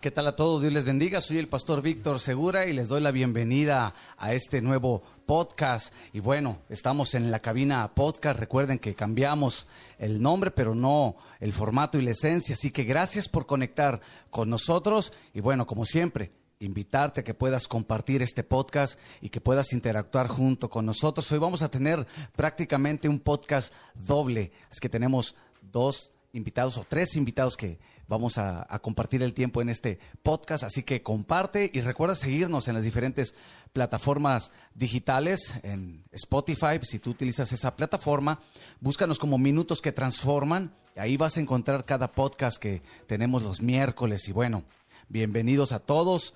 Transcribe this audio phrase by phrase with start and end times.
[0.00, 0.62] ¿Qué tal a todos?
[0.62, 1.20] Dios les bendiga.
[1.20, 5.92] Soy el pastor Víctor Segura y les doy la bienvenida a este nuevo podcast.
[6.14, 8.40] Y bueno, estamos en la cabina podcast.
[8.40, 9.66] Recuerden que cambiamos
[9.98, 12.54] el nombre, pero no el formato y la esencia.
[12.54, 14.00] Así que gracias por conectar
[14.30, 15.12] con nosotros.
[15.34, 20.28] Y bueno, como siempre, invitarte a que puedas compartir este podcast y que puedas interactuar
[20.28, 21.30] junto con nosotros.
[21.30, 24.50] Hoy vamos a tener prácticamente un podcast doble.
[24.72, 27.78] Es que tenemos dos invitados o tres invitados que
[28.10, 30.64] vamos a, compartir el tiempo en este podcast.
[30.64, 33.36] Así que comparte y recuerda seguirnos en las diferentes
[33.72, 38.40] plataformas digitales, en Spotify, si tú utilizas esa plataforma,
[38.80, 40.74] búscanos como Minutos que Transforman.
[40.96, 44.28] Ahí vas a encontrar cada podcast que tenemos los miércoles.
[44.28, 44.64] Y bueno,
[45.08, 46.34] bienvenidos a todos.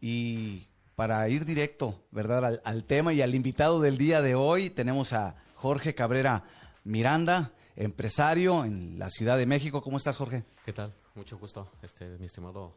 [0.00, 0.66] Y
[0.96, 2.44] para ir directo, ¿verdad?
[2.44, 6.42] Al, al tema y al invitado del día de hoy, tenemos a Jorge Cabrera
[6.82, 9.82] Miranda empresario en la Ciudad de México.
[9.82, 10.44] ¿Cómo estás, Jorge?
[10.64, 10.92] ¿Qué tal?
[11.14, 12.72] Mucho gusto, este, mi estimado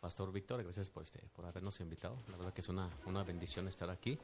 [0.00, 0.62] Pastor Víctor.
[0.62, 2.16] Gracias por, este, por habernos invitado.
[2.30, 4.18] La verdad que es una, una bendición estar aquí.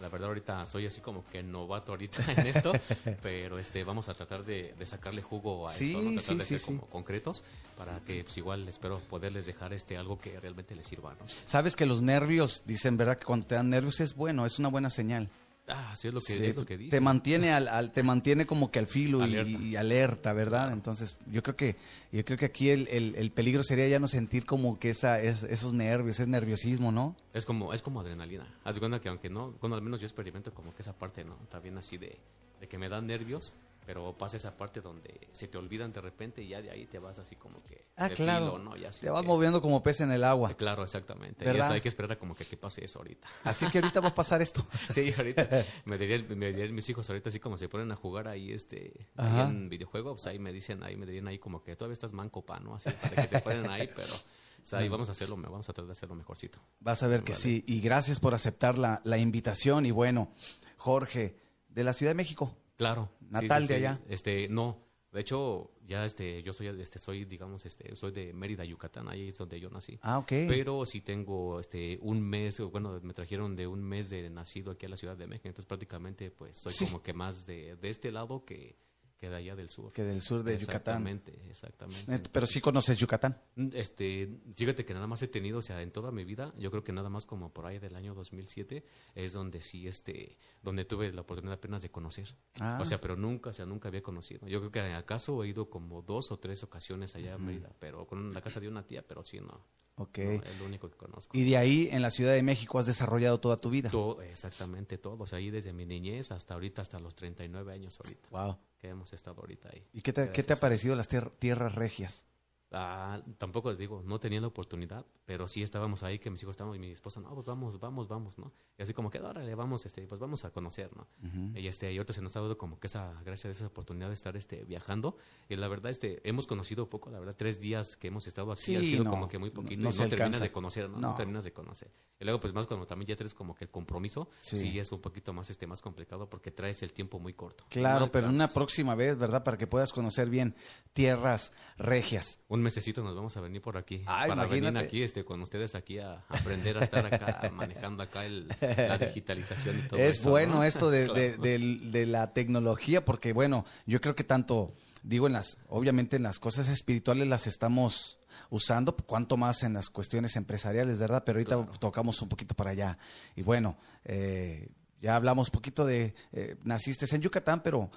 [0.00, 2.72] La verdad ahorita soy así como que novato ahorita en esto,
[3.22, 6.12] pero este vamos a tratar de, sacarle jugo a esto, ¿no?
[6.20, 7.42] tratar de ser como concretos
[7.76, 11.26] para que pues igual espero poderles dejar este algo que realmente les sirva, ¿no?
[11.46, 13.18] Sabes que los nervios, dicen, ¿verdad?
[13.18, 15.28] Que cuando te dan nervios es bueno, es una buena señal.
[15.68, 16.90] Ah, sí es lo que, lo que dice.
[16.90, 20.72] Te mantiene al, te mantiene como que al filo Y, alerta, ¿verdad?
[20.72, 21.76] Entonces, yo creo que
[22.10, 25.42] yo creo que aquí el, el, peligro sería ya no sentir como que esa es,
[25.42, 27.16] esos nervios, ese nerviosismo, ¿no?
[27.34, 28.46] Es como es como adrenalina.
[28.64, 31.24] Haz de cuenta que aunque no, cuando al menos yo experimento como que esa parte,
[31.24, 31.36] ¿no?
[31.62, 32.18] Bien así de,
[32.60, 33.54] de que me dan nervios,
[33.88, 36.98] pero pasa esa parte donde se te olvidan de repente y ya de ahí te
[36.98, 38.74] vas así como que ah claro ¿no?
[38.74, 41.72] te vas moviendo como pez en el agua claro exactamente ¿verdad?
[41.72, 44.14] hay que esperar a como que, que pase eso ahorita así que ahorita va a
[44.14, 47.90] pasar esto sí ahorita me dirían, me dirían mis hijos ahorita así como se ponen
[47.90, 51.38] a jugar ahí este ahí en videojuegos pues ahí me dicen ahí me dirían ahí
[51.38, 54.66] como que todavía estás manco pa no así para que se ponen ahí pero o
[54.70, 56.58] sea, ahí vamos a hacerlo, vamos a tratar de hacerlo mejorcito.
[56.80, 57.64] Vas a ver que sí.
[57.66, 59.86] Y gracias por aceptar la, la invitación.
[59.86, 60.32] Y bueno,
[60.76, 61.38] Jorge,
[61.68, 62.54] de la Ciudad de México.
[62.78, 63.10] Claro.
[63.28, 64.00] Natal de allá.
[64.08, 64.86] Este, no.
[65.12, 69.28] De hecho, ya este, yo soy, este, soy, digamos, este, soy de Mérida, Yucatán, ahí
[69.28, 69.98] es donde yo nací.
[70.02, 70.28] Ah, ok.
[70.28, 74.86] Pero sí tengo, este, un mes, bueno, me trajeron de un mes de nacido aquí
[74.86, 78.12] a la Ciudad de México, entonces prácticamente, pues, soy como que más de, de este
[78.12, 78.76] lado que,
[79.18, 79.92] que de allá del sur.
[79.92, 81.06] Que del sur de Yucatán.
[81.06, 82.30] Exactamente, exactamente.
[82.32, 83.40] Pero sí conoces Yucatán.
[83.56, 86.70] Mm, este, fíjate que nada más he tenido, o sea, en toda mi vida, yo
[86.70, 88.84] creo que nada más como por ahí del año 2007
[89.14, 92.36] es donde sí, este, donde tuve la oportunidad apenas de conocer.
[92.60, 92.78] Ah.
[92.80, 94.46] O sea, pero nunca, o sea, nunca había conocido.
[94.46, 98.06] Yo creo que acaso he ido como dos o tres ocasiones allá a Mérida, pero
[98.06, 99.64] con la casa de una tía, pero sí no.
[99.98, 100.18] Ok.
[100.18, 101.36] el único que conozco.
[101.36, 103.90] Y de ahí, en la Ciudad de México, has desarrollado toda tu vida.
[103.90, 105.24] Todo, exactamente todo.
[105.24, 108.28] O sea, ahí desde mi niñez hasta ahorita, hasta los 39 años ahorita.
[108.30, 108.58] Wow.
[108.78, 109.86] Que hemos estado ahorita ahí.
[109.92, 112.26] ¿Y qué te, ¿qué te ha parecido las tierras regias?
[112.70, 116.74] Ah, tampoco digo, no tenía la oportunidad, pero sí estábamos ahí, que mis hijos estaban
[116.74, 118.52] y mi esposa, no, pues vamos, vamos, vamos, ¿no?
[118.76, 121.06] Y así como que, órale, vamos, este, pues vamos a conocer, ¿no?
[121.54, 124.08] Y este, y ahorita se nos ha dado como que esa, gracias a esa oportunidad
[124.08, 125.16] de estar, este, viajando.
[125.48, 128.76] Y la verdad, este, hemos conocido poco, la verdad, tres días que hemos estado aquí,
[128.76, 130.98] ha sido como que muy poquito, no, no terminas de conocer, ¿no?
[130.98, 131.14] ¿no?
[131.14, 131.90] terminas de conocer.
[132.20, 134.78] Y luego, pues más cuando también ya tienes como que el compromiso, sí.
[134.78, 137.64] es un poquito más, este, más complicado porque traes el tiempo muy corto.
[137.70, 139.44] Claro, pero una próxima vez, ¿verdad?
[139.44, 140.54] Para que puedas conocer bien
[140.92, 142.40] tierras regias.
[142.58, 143.98] Un mesecito nos vamos a venir por aquí.
[143.98, 148.48] para venir aquí este, con ustedes aquí a aprender a estar acá manejando acá el,
[148.60, 154.24] la digitalización y todo es bueno esto de, la tecnología porque bueno, yo creo que
[154.24, 154.74] tanto
[155.04, 158.18] digo en las obviamente en las cosas espirituales las estamos
[158.50, 161.22] usando, cuanto más en las cuestiones empresariales, ¿verdad?
[161.24, 162.98] Pero ahorita tocamos un poquito para allá.
[163.36, 164.68] Y bueno, eh,
[165.00, 167.90] ya hablamos un poquito de, eh, naciste en Yucatán, pero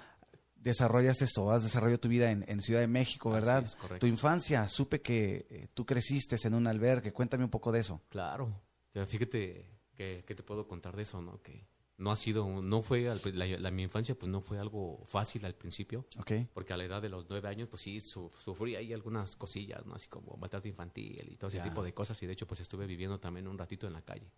[0.62, 3.66] desarrollas esto, has desarrollado tu vida en, Ciudad de México, ¿verdad?
[3.98, 8.00] tu infancia, supe que eh, tú creciste en un albergue, cuéntame un poco de eso.
[8.08, 8.62] Claro,
[9.06, 11.42] fíjate que, te puedo contar de eso, ¿no?
[11.42, 11.66] Que
[11.98, 16.06] no ha sido, no fue, la, mi infancia pues no fue algo fácil al principio,
[16.18, 16.48] okay.
[16.52, 19.94] porque a la edad de los nueve años pues sí sufrí ahí algunas cosillas, ¿no?
[19.94, 22.86] Así como maltrato infantil y todo ese tipo de cosas y de hecho pues estuve
[22.86, 24.30] viviendo también un ratito en la calle.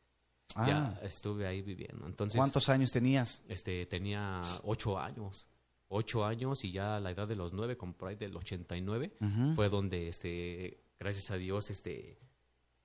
[0.56, 0.66] Ah.
[0.66, 2.06] Ya estuve ahí viviendo.
[2.06, 3.42] Entonces, ¿Cuántos años tenías?
[3.48, 5.48] Este, tenía ocho años
[5.94, 9.12] ocho años y ya a la edad de los nueve, como por ahí del 89,
[9.54, 12.18] fue donde, este, gracias a Dios, este,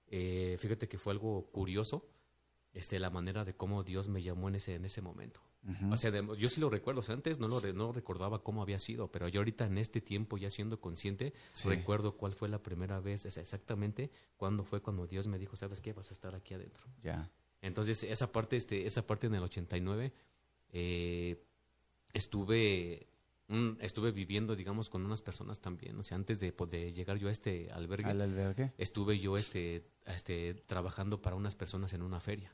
[0.08, 2.08] eh, fíjate que fue algo curioso,
[2.72, 5.42] este, la manera de cómo Dios me llamó en ese, en ese momento.
[5.92, 8.80] O sea, yo sí lo recuerdo, o sea, antes no lo no recordaba cómo había
[8.80, 11.34] sido, pero yo ahorita en este tiempo, ya siendo consciente,
[11.66, 15.92] recuerdo cuál fue la primera vez, exactamente cuándo fue cuando Dios me dijo, ¿sabes qué?
[15.94, 16.86] Vas a estar aquí adentro.
[17.04, 17.30] Ya.
[17.62, 20.14] Entonces, esa parte, este, esa parte en el 89,
[20.72, 21.44] eh,
[22.14, 23.08] estuve
[23.48, 25.98] un- estuve viviendo, digamos, con unas personas también.
[25.98, 28.72] O sea, antes de, de llegar yo a este albergue, ¿Al albergue?
[28.78, 32.54] estuve yo este, este, trabajando para unas personas en una feria.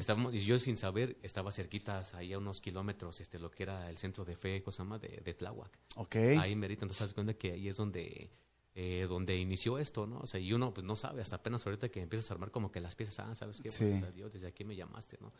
[0.00, 3.88] Estábamos, y yo sin saber, estaba cerquitas, ahí a unos kilómetros, este, lo que era
[3.88, 5.78] el centro de fe, cosa más, de, de Tláhuac.
[5.94, 6.16] Ok.
[6.40, 8.32] Ahí merito, entonces das cuenta que ahí es donde,
[8.74, 10.18] eh, donde inició esto, ¿no?
[10.18, 12.72] O sea, y uno pues no sabe, hasta apenas ahorita que empiezas a armar como
[12.72, 13.68] que las piezas, ah, ¿sabes qué?
[13.68, 13.84] Pues Sí.
[13.96, 15.32] o sea, Dios, desde aquí me llamaste, ¿no?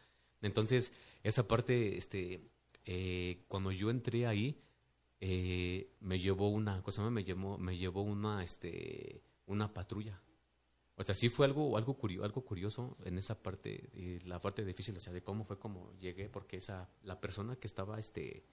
[0.43, 0.93] Entonces,
[1.25, 2.41] esa parte, este,
[2.93, 4.61] eh, cuando yo entré ahí,
[5.21, 10.21] eh, me llevó una, cosa me llevó, me llevó una, este, una patrulla.
[10.97, 14.65] O sea, sí fue algo, algo, curioso, algo curioso en esa parte, y la parte
[14.65, 18.45] difícil, o sea, de cómo fue como llegué, porque esa, la persona que estaba, este,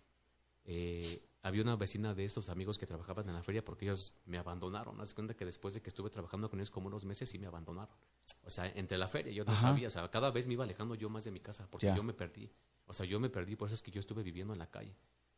[0.65, 4.37] eh, había una vecina de esos amigos que trabajaban en la feria porque ellos me
[4.37, 5.01] abandonaron.
[5.01, 7.47] Haz cuenta que después de que estuve trabajando con ellos como unos meses, sí me
[7.47, 7.95] abandonaron.
[8.43, 9.69] O sea, entre la feria, yo no Ajá.
[9.69, 12.03] sabía, o sea, cada vez me iba alejando yo más de mi casa porque yo
[12.03, 12.51] me perdí.
[12.87, 14.95] O sea, yo me perdí, por eso es que yo estuve viviendo en la calle.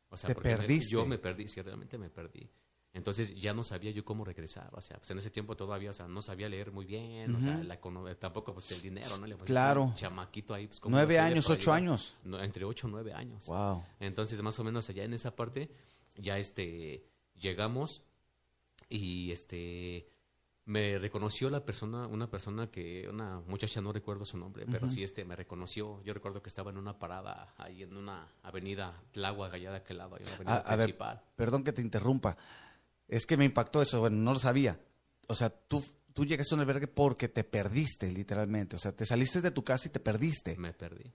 [0.10, 0.90] O sea, ¿Te porque perdiste?
[0.92, 2.50] yo me perdí, sí, realmente me perdí.
[2.94, 5.94] Entonces ya no sabía yo cómo regresar, o sea, pues en ese tiempo todavía, o
[5.94, 9.28] sea, no sabía leer muy bien, o sea, la econo- tampoco pues el dinero, ¿no?
[9.28, 9.92] Le pues, Claro.
[9.96, 11.76] chamaquito ahí, pues, ¿cómo Nueve años, ocho llegar?
[11.78, 12.16] años.
[12.24, 13.46] No, entre ocho o nueve años.
[13.46, 13.84] Wow.
[14.00, 15.70] Entonces, más o menos allá en esa parte,
[16.16, 18.02] ya este, llegamos
[18.90, 20.10] y este,
[20.70, 25.02] me reconoció la persona, una persona que, una muchacha, no recuerdo su nombre, pero sí
[25.02, 26.00] este, me reconoció.
[26.04, 29.98] Yo recuerdo que estaba en una parada ahí en una avenida Tláhuac, allá de aquel
[29.98, 31.24] lado, ahí en la avenida A, a ver, principal.
[31.36, 32.38] perdón que te interrumpa.
[33.08, 34.80] Es que me impactó eso, bueno, no lo sabía.
[35.28, 35.84] O sea, tú,
[36.14, 38.76] tú llegaste a un albergue porque te perdiste, literalmente.
[38.76, 40.56] O sea, te saliste de tu casa y te perdiste.
[40.58, 41.12] Me perdí.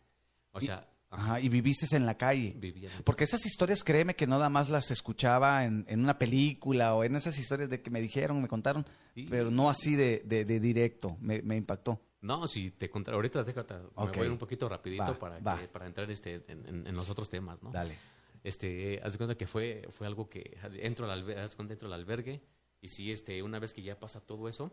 [0.50, 0.84] O sea,
[1.16, 2.54] Ajá, y viviste en la calle.
[2.56, 6.94] vivía en- Porque esas historias, créeme que nada más las escuchaba en, en una película
[6.94, 9.26] o en esas historias de que me dijeron, me contaron, Sí.
[9.28, 11.16] pero no así de, de- de directo.
[11.20, 12.00] Me, me impactó.
[12.22, 14.12] No, si te contaré, ahorita déjate, Ok.
[14.12, 15.60] me voy un poquito rapidito Va, para, va.
[15.60, 17.70] que- para entrar este, en, en- en los otros temas, ¿no?
[17.70, 17.96] Dale.
[18.42, 21.72] este, haz de cuenta que fue, fue algo que entro al, albergue, haz de cuenta,
[21.74, 22.42] entro al albergue
[22.82, 24.70] y sí, este, una vez que ya pasa todo eso,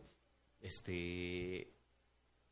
[0.61, 1.73] este,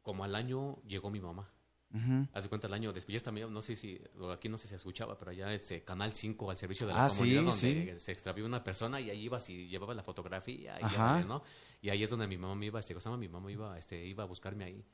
[0.01, 1.49] como al año llegó mi mamá.
[1.91, 2.27] Ujú.
[2.33, 4.57] Haz de cuenta el año después, ya está medio- no sé si, o aquí no
[4.59, 7.17] sé si se escuchaba, pero allá este Canal 5 al servicio de la Ah, sí,
[7.19, 7.99] comunidad donde sí.
[8.05, 11.41] se extravió una persona y ahí ibas y llevaba la fotografía y, llévale, ¿no?
[11.81, 14.23] y ahí es donde mi mamá me iba, este, cosa, mi mamá iba, este, iba
[14.23, 14.85] a buscarme ahí.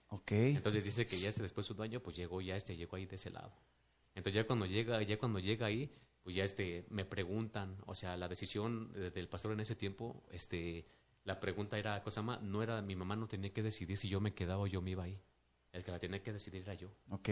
[0.55, 3.05] Entonces dice que ya este después de un año, pues llegó ya este, llegó ahí
[3.05, 3.51] de ese lado.
[4.13, 5.91] Entonces ya cuando llega, ya cuando llega ahí,
[6.23, 10.85] pues ya este, me preguntan, o sea, la decisión del pastor en ese tiempo, este,
[11.25, 14.21] la pregunta era, cosa más, no era, mi mamá no tenía que decidir si yo
[14.21, 15.19] me quedaba o yo me iba ahí.
[15.75, 16.89] El que la tenía que decidir era yo.
[17.09, 17.29] Ok.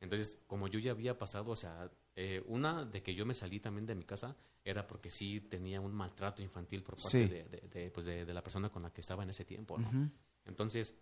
[0.00, 3.60] Entonces, como yo ya había pasado, o sea, eh, una de que yo me salí
[3.60, 7.26] también de mi casa era porque sí tenía un maltrato infantil por parte Sí.
[7.28, 10.10] de, de- de, pues, de- la persona con la que estaba en ese tiempo, ¿no?
[10.46, 10.96] Entonces,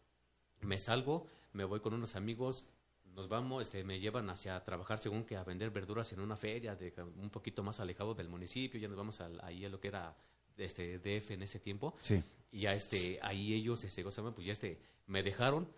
[0.61, 2.69] me salgo, me voy con unos amigos,
[3.05, 6.75] nos vamos, este, me llevan hacia trabajar según que a vender verduras en una feria
[6.77, 9.89] de, un poquito más alejado del municipio, ya nos vamos al- ahí a lo que
[9.89, 10.17] era
[10.57, 12.23] este DF en ese tiempo, Sí.
[12.53, 15.69] y ya este, ahí ellos, este, pues ya este, me dejaron,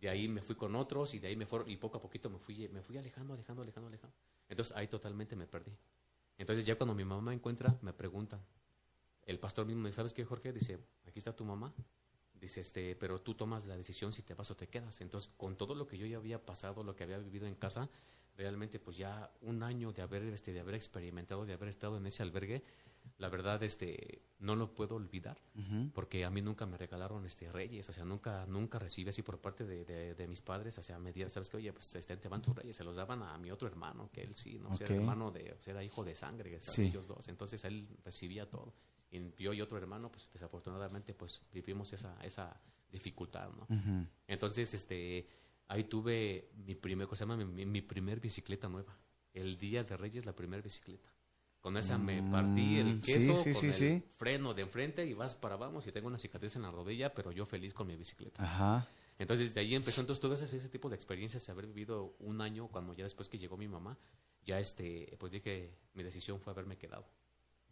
[0.00, 2.30] de ahí me fui con otros y de ahí me fueron, y poco a poquito
[2.30, 4.16] me fui, me fui alejando, alejando, alejando, alejando.
[4.48, 5.72] Entonces ahí totalmente me perdí.
[6.36, 8.40] Entonces ya cuando mi mamá me encuentra, me preguntan,
[9.26, 10.52] el pastor mismo me dice, ¿sabes qué, Jorge?
[10.52, 11.74] Dice, aquí está tu mamá.
[12.32, 15.00] Dice, este, pero tú tomas la decisión si te vas o te quedas.
[15.00, 17.90] Entonces, con todo lo que yo ya había pasado, lo que había vivido en casa,
[18.38, 22.06] realmente, pues ya un año de haber, este, de haber experimentado, de haber estado en
[22.06, 22.62] ese albergue,
[23.18, 25.90] la verdad, este, no lo puedo olvidar, Ujú.
[25.92, 29.40] porque a mí nunca me regalaron, este, reyes, o sea, nunca, nunca recibí así por
[29.40, 31.56] parte de, de- de mis padres, o sea, me dieron, ¿sabes qué?
[31.56, 34.22] Oye, pues, este, te van tus reyes, se los daban a mi otro hermano, que
[34.22, 34.70] él sí, ¿no?
[34.70, 36.82] O sea, era hermano de, o sea, era hijo de sangre, Sí.
[36.84, 38.72] ellos dos, entonces él recibía todo.
[39.10, 42.60] Y yo y otro hermano, pues desafortunadamente, pues vivimos esa, esa
[42.92, 43.62] dificultad, ¿no?
[43.74, 44.06] Ujú.
[44.28, 45.26] Entonces, este,
[45.68, 47.36] ahí tuve mi primer, ¿cómo se llama?
[47.36, 48.96] Mi, mi- primer bicicleta nueva.
[49.32, 51.12] El día de Reyes, la primera bicicleta.
[51.60, 55.04] Con esa me partí el Mm, queso sí, sí, con sí, el freno de enfrente
[55.06, 57.86] y vas para vamos y tengo una cicatriz en la rodilla, pero yo feliz con
[57.86, 58.42] mi bicicleta.
[58.42, 58.88] Ajá.
[59.18, 62.68] Entonces de ahí empezó entonces todo ese, ese tipo de experiencias, haber vivido un año
[62.68, 63.98] cuando ya después que llegó mi mamá,
[64.44, 67.06] ya este, pues dije, mi decisión fue haberme quedado.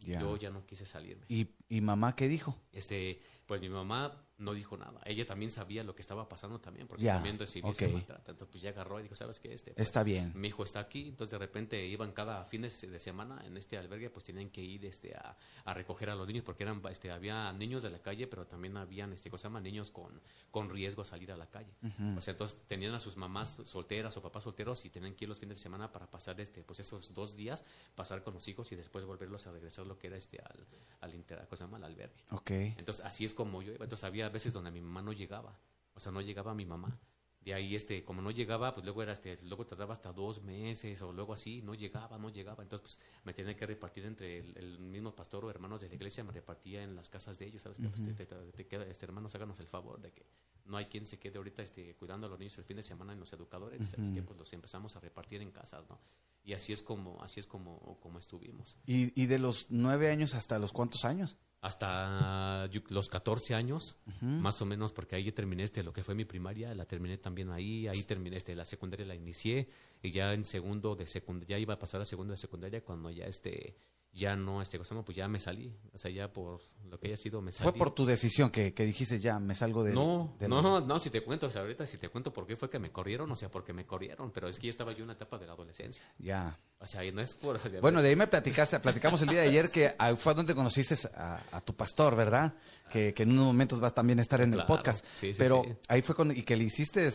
[0.00, 0.20] Ya.
[0.20, 1.24] Yo ya no quise salirme.
[1.28, 2.60] ¿Y, ¿Y mamá qué dijo?
[2.72, 5.00] Este, pues mi mamá no dijo nada.
[5.06, 8.30] Ella también sabía lo que estaba pasando también, porque Ya, también recibía ese maltrato.
[8.32, 9.54] Entonces, pues ya agarró y dijo, ¿sabes qué?
[9.54, 10.32] Este, pues, Está bien.
[10.34, 11.08] Mi hijo está aquí.
[11.08, 14.84] Entonces, de repente iban cada fines de semana en este albergue, pues tenían que ir
[14.84, 18.26] este, a, a recoger a los niños, porque eran, este, había niños de la calle,
[18.26, 19.60] pero también habían, este, ¿cómo se llama?
[19.60, 21.72] Niños con, con riesgo a salir a la calle.
[22.16, 25.28] O sea, entonces tenían a sus mamás solteras o papás solteros y tenían que ir
[25.30, 27.64] los fines de semana para pasar, este, pues esos dos días,
[27.94, 30.66] pasar con los hijos y después volverlos a regresar lo que era, este, al,
[31.00, 31.78] al, inter- ¿cómo se llama?
[31.78, 32.22] Al albergue.
[32.32, 32.50] Ok.
[32.50, 33.84] Entonces, así es como yo iba.
[33.84, 35.58] Entonces, había veces donde mi mamá no llegaba.
[35.94, 36.98] O sea, no llegaba mi mamá.
[37.40, 41.00] de ahí este como no llegaba pues luego era este luego tardaba hasta dos meses
[41.02, 42.62] o luego así no llegaba no llegaba.
[42.62, 46.24] Entonces pues me tenía que repartir entre el, mismo pastor o hermanos de la iglesia
[46.24, 49.68] me repartía en las casas de ellos sabes pues, te, queda este hermanos háganos el
[49.68, 50.26] favor de que
[50.64, 53.12] no hay quien se quede ahorita este cuidando a los niños el fin de semana
[53.12, 56.00] en los educadores sabes que pues los empezamos a repartir en casas no
[56.46, 58.78] y así es como así es como como estuvimos.
[58.86, 64.62] Y, y de los nueve años hasta los cuántos años hasta los 14 años, más
[64.62, 67.88] o menos, porque ahí terminé este, lo que fue mi primaria, la terminé también ahí,
[67.88, 69.68] ahí terminé este, la secundaria la inicié
[70.00, 73.10] y ya en segundo de secundaria, ya iba a pasar a segundo de secundaria cuando
[73.10, 73.76] ya este
[74.16, 75.76] ya no, este, cosa, pues ya me salí.
[75.92, 77.70] O sea, ya por lo que haya sido, me salí.
[77.70, 81.10] ¿Fue por tu decisión que, que dijiste ya, me salgo de No, no, no, si
[81.10, 83.36] te cuento, o sea, ahorita si te cuento por qué fue que me corrieron, o
[83.36, 85.52] sea, porque me corrieron, pero es que ya estaba yo en una etapa de la
[85.52, 86.02] adolescencia.
[86.18, 86.58] Ya.
[86.78, 87.60] O sea, no es por...
[87.80, 91.60] bueno, de ahí me platicaste, platicamos el día de ayer que fue donde conociste a,
[91.60, 92.54] tu pastor, ¿verdad?
[92.90, 95.04] Que, que, en unos momentos va a también estar en el podcast.
[95.12, 97.06] Sí, sí, pero ahí fue con, y que le hiciste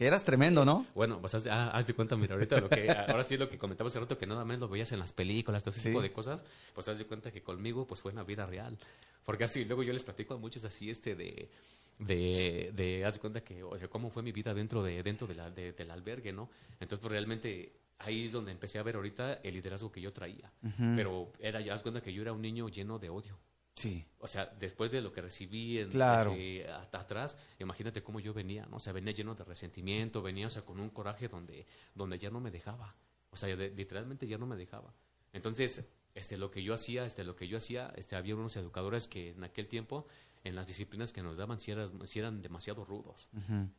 [0.00, 0.86] que eras tremendo, ¿no?
[0.94, 3.58] Bueno, pues haz, ah, haz de cuenta, mira, ahorita lo que, ahora sí lo que
[3.58, 6.10] comentaba hace rato, que nada más lo veías en las películas, todo ese tipo de
[6.10, 6.42] cosas,
[6.74, 8.78] pues haz de cuenta que conmigo, pues fue en la vida real.
[9.26, 11.50] Porque así, luego yo les platico a muchos así, este, de,
[11.98, 15.26] de, de haz de cuenta que, o sea, cómo fue mi vida dentro de, dentro
[15.26, 16.48] de la, del albergue, ¿no?
[16.80, 20.50] Entonces, pues realmente ahí es donde empecé a ver ahorita el liderazgo que yo traía.
[20.96, 23.38] Pero era, ya haz cuenta que yo era un niño lleno de odio.
[23.80, 24.04] Sí.
[24.18, 26.32] O sea, después de lo que recibí en, claro.
[26.32, 28.76] Este, hasta atrás, imagínate cómo yo venía, ¿no?
[28.76, 32.30] O sea, venía lleno de resentimiento, venía, o sea, con un coraje donde, donde ya
[32.30, 32.94] no me dejaba.
[33.30, 34.92] O sea, literalmente ya no me dejaba.
[35.32, 39.08] Entonces, este, lo que yo hacía, este, lo que yo hacía, este, había unos educadores
[39.08, 40.06] que en aquel tiempo,
[40.44, 43.30] en las disciplinas que nos daban, si, eran, demasiado rudos.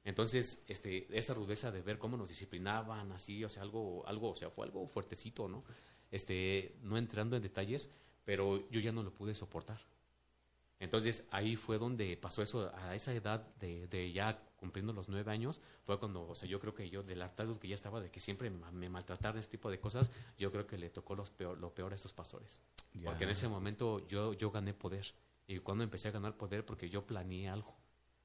[0.04, 4.36] Entonces, este, esa rudeza de ver cómo nos disciplinaban, así, o sea, algo, algo, o
[4.36, 5.64] sea, fue algo fuertecito, ¿no?
[6.10, 7.92] Este, no entrando en detalles,
[8.32, 9.82] pero yo ya no lo pude soportar.
[10.80, 15.60] Entonces ahí fue donde pasó eso, a esa edad de, ya cumpliendo los nueve años,
[15.84, 18.22] fue cuando, o sea, yo creo que yo, del hartazgo que ya estaba de que
[18.22, 21.74] siempre me maltrataron este tipo de cosas, yo creo que le tocó los peor, lo
[21.74, 22.62] peor a estos pastores.
[23.04, 25.14] Porque en ese momento yo, yo gané poder.
[25.46, 27.76] Y cuando empecé a ganar poder, porque yo planeé algo.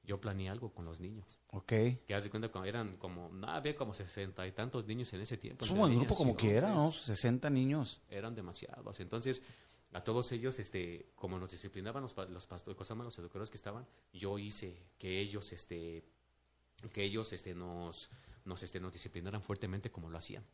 [0.03, 1.41] Yo planeé algo con los niños.
[1.47, 1.67] Ok.
[2.07, 5.19] Que haz de cuenta que eran como, no, había como sesenta y tantos niños en
[5.19, 5.65] ese tiempo.
[5.65, 6.93] Es un grupo como quiera, ¿no?
[6.93, 7.99] Sesenta niños.
[8.09, 9.01] Eran demasiados.
[9.01, 9.43] Entonces,
[9.93, 14.37] a todos ellos, este, como nos disciplinaban los, los pastores, los educadores que estaban, yo
[14.37, 16.03] hice que ellos, este,
[16.91, 18.09] que ellos, este, nos,
[18.43, 20.45] nos, este, nos disciplinaran fuertemente como lo hacían.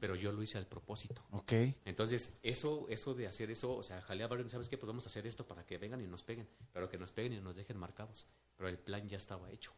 [0.00, 1.24] Pero yo lo hice al propósito.
[1.30, 1.52] Ok.
[1.84, 4.76] Entonces, eso, eso de hacer eso, o sea, jalé a varios, ¿sabes qué?
[4.76, 7.34] Pues vamos a hacer esto para que vengan y nos peguen, pero que nos peguen
[7.34, 8.26] y nos dejen marcados.
[8.56, 9.72] Pero el plan ya estaba hecho.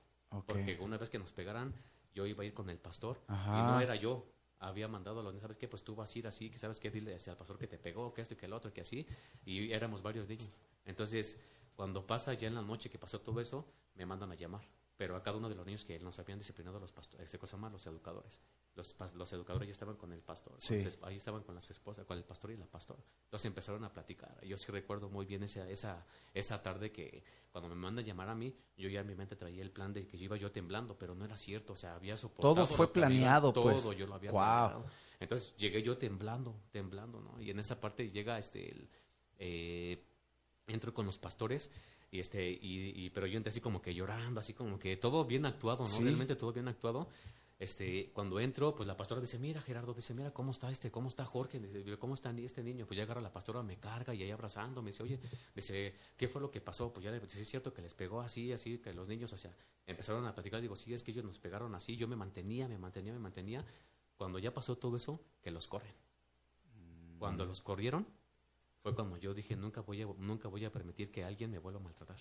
[0.47, 1.75] Porque una vez que nos pegaran,
[2.15, 4.27] yo iba a ir con el pastor y no era yo,
[4.63, 5.69] había mandado a los niños, ¿sabes qué?
[5.69, 8.15] Pues tú vas a ir así, que sabes qué, dile al pastor que te pegó,
[8.15, 9.07] que esto y que el otro, que así,
[9.45, 10.61] y éramos varios niños.
[10.87, 11.41] Entonces,
[11.75, 14.63] cuando pasa ya en la noche que pasó todo eso, me mandan a llamar
[15.03, 17.57] pero a cada uno de los niños que nos habían disciplinado los pastores, este cosa
[17.57, 18.41] más, los educadores.
[18.77, 20.57] Los, los educadores ya estaban con el pastor.
[21.03, 23.03] ahí estaban con las esposas, con el pastor y la pastora.
[23.25, 24.39] Entonces empezaron a platicar.
[24.45, 28.37] Yo sí recuerdo muy bien esa, esa, esa tarde que cuando me mandan llamar a
[28.37, 30.97] mí, yo ya en mi mente traía el plan de que yo iba yo temblando,
[30.97, 31.73] pero no era cierto.
[31.73, 32.55] O sea, había soportado.
[32.55, 33.83] Todo fue planeado, pues.
[33.83, 34.85] Todo yo lo había wow.
[35.19, 37.41] Entonces llegué yo temblando, temblando, ¿no?
[37.41, 38.89] Y en esa parte llega este, el,
[39.39, 40.12] eh,
[40.67, 41.71] entro con los pastores
[42.11, 45.47] y este y, pero yo entré así como que llorando así como que todo bien
[45.47, 47.09] actuado no realmente todo bien actuado.
[47.59, 51.09] Este cuando entro pues la pastora dice mira Gerardo dice mira cómo está este cómo
[51.09, 54.23] está Jorge dice cómo está este niño pues ya agarra la pastora me carga y
[54.25, 55.21] ahí abrazando me dice oye
[55.55, 58.53] dice qué fue lo que pasó pues ya dice es cierto que les pegó así
[58.53, 59.55] así que los niños o sea
[59.87, 62.79] empezaron a platicar digo sí es que ellos nos pegaron así yo me mantenía me
[62.79, 63.65] mantenía me mantenía
[64.23, 65.95] cuando ya pasó todo eso que los corren.
[67.19, 68.07] Cuando los corrieron
[68.83, 71.79] fue cuando yo dije, nunca voy a, nunca voy a permitir que alguien me vuelva
[71.79, 72.17] a maltratar.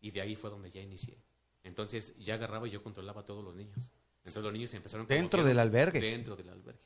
[0.00, 1.22] Y de ahí fue donde ya inicié.
[1.62, 3.92] Entonces ya agarraba y yo controlaba a todos los niños.
[4.16, 5.06] Entonces los niños empezaron...
[5.06, 6.00] Dentro del albergue.
[6.00, 6.82] Dentro del albergue.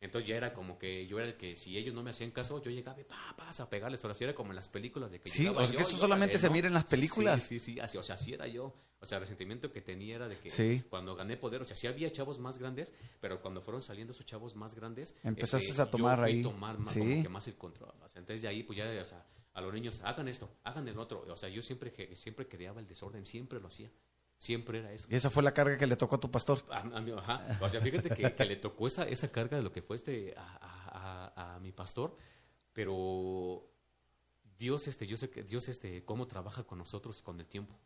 [0.00, 2.62] Entonces ya era como que yo era el que si ellos no me hacían caso,
[2.62, 4.02] yo llegaba y pa, a pegarles.
[4.02, 6.38] Ahora sí era como en las películas de que Sí, o sea que eso solamente
[6.38, 7.42] se mira en las películas.
[7.42, 8.74] Sí, sí, sí, así, o sea, así era yo.
[9.02, 11.86] O sea, el resentimiento que tenía era de que cuando gané poder, o sea, sí
[11.86, 15.90] había chavos más grandes, pero cuando fueron saliendo esos chavos más grandes, empezaste este, a
[15.90, 16.42] tomar ahí.
[16.42, 17.94] tomar más, como que más el control.
[18.02, 20.86] O sea, entonces de ahí, pues ya, o sea, a los niños, hagan esto, hagan
[20.88, 21.24] el otro.
[21.28, 23.90] O sea, yo siempre, siempre creaba el desorden, siempre lo hacía.
[24.40, 25.06] Siempre era eso.
[25.10, 26.64] Y esa fue la carga que le tocó a tu pastor.
[26.70, 27.58] ajá.
[27.60, 31.58] O sea, fíjate que, le tocó esa, esa carga de lo que fue este a,
[31.60, 32.16] mi pastor,
[32.72, 33.70] pero
[34.58, 37.78] Dios, este, yo sé que Dios, este, cómo trabaja con nosotros con el tiempo.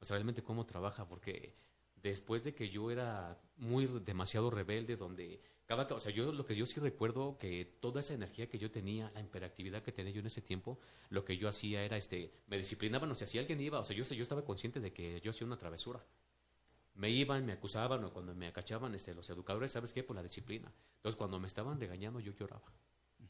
[0.00, 1.54] O sea, realmente cómo trabaja, porque
[1.96, 6.54] después de que yo era muy demasiado rebelde, donde cada, o sea, yo lo que
[6.54, 10.20] yo sí recuerdo que toda esa energía que yo tenía, la imperactividad que tenía yo
[10.20, 10.78] en ese tiempo,
[11.10, 13.96] lo que yo hacía era, este, me disciplinaban, o sea, si alguien iba, o sea,
[13.96, 16.04] yo, yo estaba consciente de que yo hacía una travesura.
[16.94, 20.02] me iban, me acusaban o cuando me acachaban este, los educadores, ¿sabes qué?
[20.02, 20.70] Por la disciplina.
[20.96, 22.70] Entonces, cuando me estaban regañando, yo lloraba.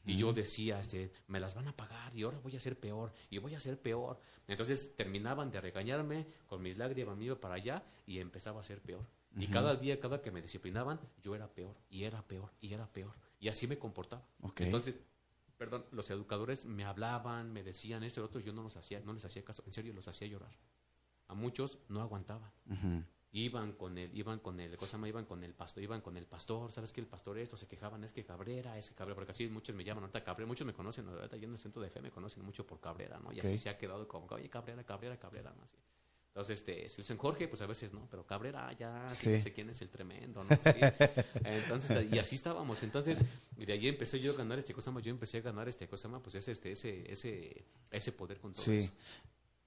[0.04, 3.12] Y yo decía, este, me las van a pagar y ahora voy a ser peor
[3.30, 4.18] y voy a ser peor.
[4.48, 8.80] Entonces terminaban de regañarme con mis lágrimas, me iba para allá y empezaba a ser
[8.80, 9.06] peor.
[9.36, 12.86] Y cada día, cada que me disciplinaban, yo era peor y era peor y era
[12.86, 13.14] peor.
[13.40, 14.26] Y así me comportaba.
[14.56, 14.98] Entonces,
[15.56, 19.00] perdón, los educadores me hablaban, me decían esto y lo otro, yo no los hacía,
[19.00, 20.52] no les hacía caso, en serio los hacía llorar.
[21.28, 22.52] A muchos no aguantaban
[23.32, 26.26] iban con el, iban con el, cosa más, iban con el pastor, iban con el
[26.26, 27.00] pastor, ¿sabes qué?
[27.00, 29.84] El pastor esto, se quejaban, es que Cabrera, es que Cabrera, porque así muchos me
[29.84, 32.44] llaman ahorita Cabrera, muchos me conocen, ahorita yo en el centro de fe me conocen
[32.44, 33.32] mucho por Cabrera, ¿no?
[33.32, 35.64] Y así se ha quedado como, oye, Cabrera, Cabrera, Cabrera, ¿no?
[35.64, 35.76] Así.
[36.34, 39.38] Entonces, este, si Jorge, pues a veces no, pero Cabrera ya, sí.
[39.38, 40.58] sé quién es el tremendo, ¿no?
[41.44, 42.82] Entonces, y así estábamos.
[42.82, 43.20] Entonces,
[43.58, 45.86] y de ahí empecé yo a ganar este cosa más, yo empecé a ganar este
[45.86, 48.90] cosa más, pues ese, este, ese, ese, ese poder con todo sí.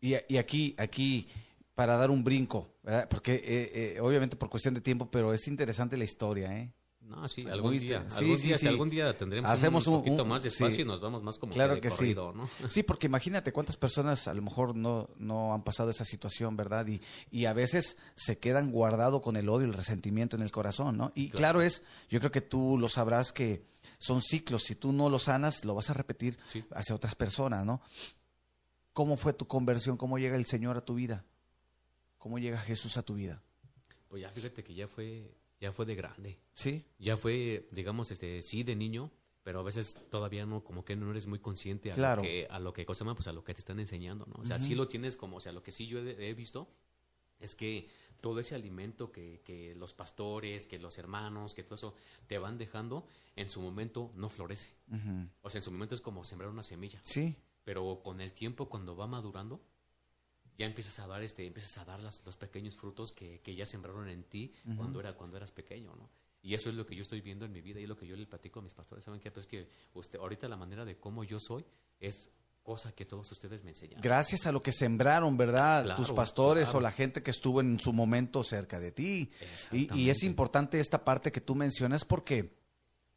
[0.01, 1.29] Y, y aquí, aquí,
[1.75, 2.67] para dar un brinco,
[3.11, 6.73] porque eh, eh, obviamente por cuestión de tiempo, pero es interesante la historia, ¿eh?
[7.07, 10.81] No, sí, algún día, algún, día algún día tendremos Hacemos un, poquito más de espacio
[10.81, 12.15] y nos vamos más como claro que, sí.
[12.69, 16.87] Sí, porque imagínate cuántas personas a lo mejor no, no han pasado esa situación, ¿verdad?
[16.87, 20.51] Y, y a veces se quedan guardado con el odio y el resentimiento en el
[20.51, 21.11] corazón, ¿no?
[21.13, 23.65] Y claro, es, yo creo que tú lo sabrás que
[23.99, 26.37] son ciclos, si tú no lo sanas, lo vas a repetir
[26.71, 27.81] hacia otras personas, ¿no?
[28.93, 29.97] ¿Cómo fue tu conversión?
[29.97, 31.25] ¿Cómo llega el Señor a tu vida?
[32.17, 33.43] ¿Cómo llega Jesús a tu vida?
[34.07, 35.35] Pues ya fíjate que ya fue,
[35.65, 36.37] ya fue de grande.
[36.53, 36.85] Sí.
[36.99, 41.09] Ya fue, digamos, este, sí de niño, pero a veces todavía no, como que no
[41.09, 43.53] eres muy consciente a lo que, a lo que cosa más, pues a lo que
[43.55, 44.35] te están enseñando, ¿no?
[44.41, 46.69] O sea, sí lo tienes como, o sea, lo que sí yo he, visto
[47.39, 47.89] es que
[48.21, 51.95] todo ese alimento que, que, los pastores, que los hermanos, que todo eso
[52.27, 54.71] te van dejando, en su momento no florece.
[55.41, 57.01] O sea, en su momento es como sembrar una semilla.
[57.03, 57.35] Sí.
[57.63, 59.61] Pero con el tiempo, cuando va madurando,
[60.57, 64.09] ya empiezas a dar este empiezas a dar los pequeños frutos que, que, ya sembraron
[64.09, 66.09] en ti cuando era cuando eras pequeño no
[66.45, 68.15] y eso es lo que yo estoy viendo en mi vida y lo que yo
[68.15, 69.03] le platico a mis pastores.
[69.03, 69.31] Saben qué?
[69.31, 71.65] pues que usted ahorita la manera de cómo yo soy
[71.99, 72.29] es
[72.61, 74.03] cosa que todos ustedes me enseñaron.
[74.03, 77.93] Gracias a lo que sembraron verdad tus pastores o la gente que estuvo en su
[77.93, 79.31] momento cerca de ti.
[79.71, 82.53] Y, y es importante esta parte que tú mencionas porque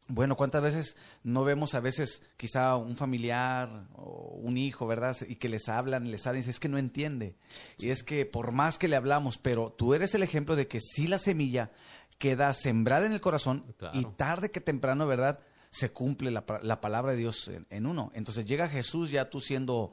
[0.08, 5.16] bueno, ¿cuántas veces no vemos a veces quizá un familiar o un hijo, ¿verdad?
[5.28, 7.36] Y que les hablan, les hablan y dicen, es que no entiende.
[7.78, 10.80] Y es que por más que le hablamos, pero tú eres el ejemplo de que
[10.80, 11.70] si la semilla
[12.18, 15.40] queda sembrada en el corazón y tarde que temprano, ¿verdad?
[15.70, 16.46] Se cumple la,
[16.80, 18.10] palabra de Dios en, uno.
[18.14, 19.92] Entonces llega Jesús ya tú siendo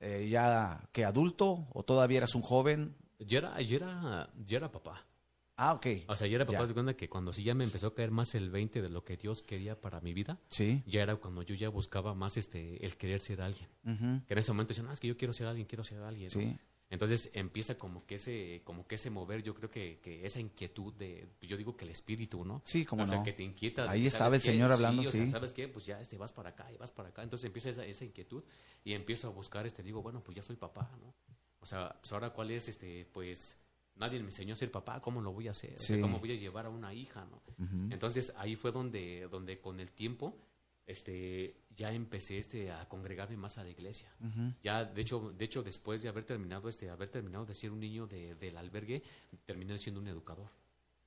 [0.00, 2.94] eh, ya que adulto o todavía eras un joven.
[3.18, 5.04] Yo era, yo era, yo era papá.
[5.56, 5.86] Ah, ok.
[6.08, 8.10] O sea, yo era papá de cuenta que cuando sí ya me empezó a caer
[8.10, 10.82] más el 20 de lo que Dios quería para mi vida, sí.
[10.86, 13.68] ya era cuando yo ya buscaba más este el querer ser alguien.
[14.26, 16.30] Que en ese momento decía, no, es que yo quiero ser alguien, quiero ser alguien.
[16.30, 16.56] Sí.
[16.88, 20.92] Entonces empieza como que ese, como que ese mover, yo creo que, que esa inquietud
[20.94, 22.62] de, pues yo digo que el espíritu, ¿no?
[22.64, 23.12] Sí, como o no.
[23.12, 23.90] sea, que te inquieta.
[23.90, 25.08] Ahí estaba el Señor hablando, sí.
[25.08, 25.66] O sea, ¿sabes qué?
[25.66, 27.24] Pues ya este, vas para acá y vas para acá.
[27.24, 28.44] Entonces empieza esa, esa inquietud
[28.84, 31.12] y empiezo a buscar, este, digo, bueno, pues ya soy papá, ¿no?
[31.58, 33.58] O sea, pues ahora cuál es, este, pues
[33.96, 35.74] nadie me enseñó a ser papá, ¿cómo lo voy a hacer?
[36.00, 37.26] ¿Cómo voy a llevar a una hija?
[37.30, 37.42] ¿no?
[37.90, 40.36] Entonces ahí fue donde, donde con el tiempo
[40.86, 44.08] este, ya empecé este, a congregarme más a la iglesia.
[44.62, 47.80] Ya, de hecho, de hecho, después de haber terminado, este, haber terminado de ser un
[47.80, 49.02] niño de, del albergue,
[49.44, 50.50] terminé siendo un educador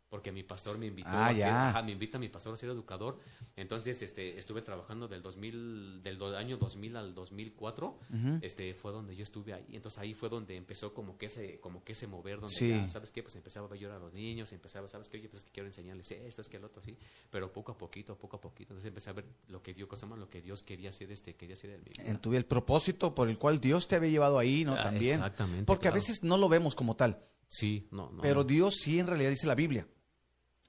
[0.10, 3.20] porque mi pastor me invitó ah, a ser, me invita mi pastor a ser educador.
[3.56, 8.00] Entonces, este, estuve trabajando del 2000, del año 2000 al 2004,
[8.42, 9.68] este, fue donde yo estuve ahí.
[9.72, 13.12] Entonces ahí fue donde empezó como que ese, como que ese mover, donde ya, ¿sabes
[13.12, 13.22] qué?
[13.22, 15.18] Pues empezaba a llorar a los niños, empezaba, ¿sabes qué?
[15.18, 16.98] Oye, pues es que quiero enseñarles esto, es que el otro, así.
[17.30, 18.74] Pero poco a poquito, poco a poquito.
[18.74, 21.54] Entonces empecé a ver lo que Dios, más, lo que Dios quería hacer, este, quería
[21.54, 24.64] hacer en mi En tu el propósito por el cual Dios te había llevado ahí,
[24.66, 24.74] ¿no?
[24.74, 25.16] Ah, También.
[25.16, 25.66] Exactamente.
[25.66, 27.24] Porque a veces no lo vemos como tal.
[27.48, 28.22] Sí, no, no.
[28.22, 29.88] Pero Dios sí en realidad dice la Biblia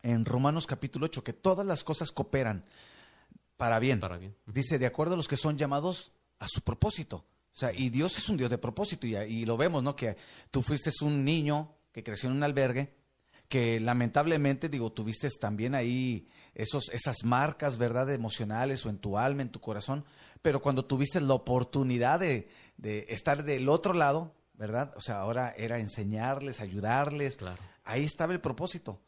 [0.03, 2.65] en Romanos capítulo 8, que todas las cosas cooperan
[3.57, 4.01] para bien.
[4.01, 4.35] Para bien.
[4.47, 7.25] Dice, de acuerdo a los que son llamados a su propósito.
[7.53, 9.97] O sea, y Dios es un Dios de propósito, y, y lo vemos, ¿no?
[9.97, 10.17] Que
[10.51, 12.95] tú fuiste un niño que creció en un albergue,
[13.49, 19.43] que lamentablemente, digo, tuviste también ahí esos, esas marcas, ¿verdad?, emocionales o en tu alma,
[19.43, 20.05] en tu corazón,
[20.41, 24.93] pero cuando tuviste la oportunidad de, de estar del otro lado, ¿verdad?
[24.97, 27.39] O sea, ahora era enseñarles, ayudarles.
[27.39, 27.61] Claro.
[27.83, 29.01] Ahí estaba el propósito.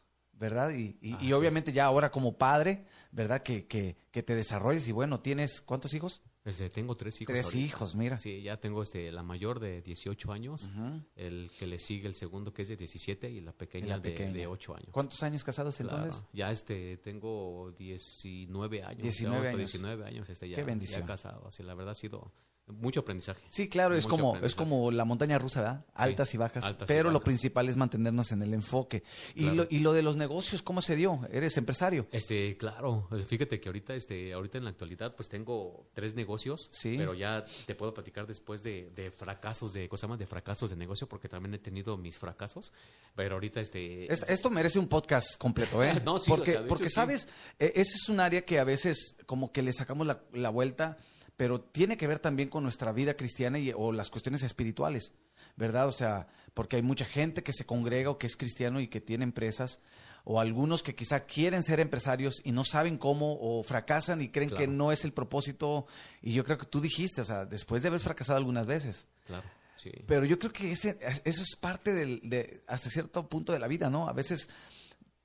[0.43, 0.71] ¿Verdad?
[0.75, 3.41] Y, y, obviamente ya ahora como padre, ¿verdad?
[3.43, 6.21] Que, que, que te desarrolles y bueno, tienes ¿cuántos hijos?
[6.43, 7.33] Este, tengo tres hijos.
[7.33, 7.63] Tres ahorita.
[7.65, 8.17] hijos, mira.
[8.17, 10.69] Sí, ya tengo este, la mayor de 18 años,
[11.15, 13.99] el que le sigue el segundo que es de 17 y la pequeña, Y la
[13.99, 14.33] de- pequeña.
[14.33, 14.89] De, 8 años.
[14.91, 16.25] ¿Cuántos años casados Claro, entonces?
[16.33, 19.01] Ya este, tengo 19 años.
[19.01, 19.71] 19 ya vamos por años.
[19.71, 21.01] 19 años este, ya, Qué bendición.
[21.01, 21.47] ya casado.
[21.47, 22.33] Así, la verdad ha sido
[22.67, 23.41] mucho aprendizaje.
[23.49, 25.85] Sí, claro, es como, es como la montaña rusa, ¿verdad?
[25.93, 26.63] Altas y bajas.
[26.63, 29.03] altas y pero lo principal es mantenernos en el enfoque.
[29.35, 29.55] Y, Claro.
[29.55, 31.19] lo, y lo de los negocios, ¿cómo se dio?
[31.29, 32.07] ¿Eres empresario?
[32.11, 36.95] Este, claro, fíjate que ahorita, este, ahorita en la actualidad, pues tengo tres negocios, Sí.
[36.97, 40.77] pero ya te puedo platicar después de, de fracasos de, cosas más de fracasos de
[40.77, 42.71] negocio, porque también he tenido mis fracasos,
[43.15, 45.93] pero ahorita, este, Es- Esto merece un podcast completo, ¿eh?
[46.05, 46.95] No, sí, porque, o sea, de porque hecho, sí.
[46.95, 47.27] sabes,
[47.59, 50.97] E- ese es un área que a veces como que le sacamos la, la vuelta,
[51.37, 55.13] pero tiene que ver también con nuestra vida cristiana y, o las cuestiones espirituales,
[55.55, 55.87] ¿verdad?
[55.87, 59.01] O sea, porque hay mucha gente que se congrega o que es cristiano y que
[59.01, 59.81] tiene empresas,
[60.25, 64.49] o algunos que quizá quieren ser empresarios y no saben cómo, o fracasan y creen
[64.49, 65.85] que no es el propósito.
[66.21, 69.07] Y yo creo que tú dijiste, o sea, después de haber fracasado algunas veces.
[69.25, 69.91] claro, sí.
[70.07, 73.67] Pero yo creo que ese, eso es parte del, de, hasta cierto punto de la
[73.67, 74.07] vida, ¿no?
[74.07, 74.49] A veces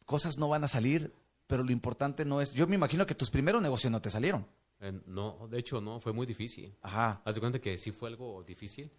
[0.05, 1.12] cosas no van a salir,
[1.47, 2.53] pero lo importante no es.
[2.53, 4.47] Yo me imagino que tus primeros negocios no te salieron.
[4.81, 6.77] Eh, no, de hecho, no, fue muy difícil.
[6.83, 7.21] Ajá.
[7.25, 8.91] Haz de cuenta que sí fue algo difícil,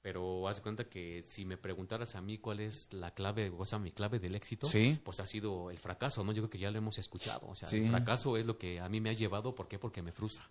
[0.00, 3.64] pero haz de cuenta que si me preguntaras a mí cuál es la clave, o
[3.64, 4.98] sea, mi clave del éxito, Sí.
[5.04, 6.32] pues ha sido el fracaso, ¿no?
[6.32, 7.46] Yo creo que ya lo hemos escuchado.
[7.48, 7.76] O sea, Sí.
[7.78, 9.78] el fracaso es lo que a mí me ha llevado, ¿por qué?
[9.78, 10.48] Porque me frustra.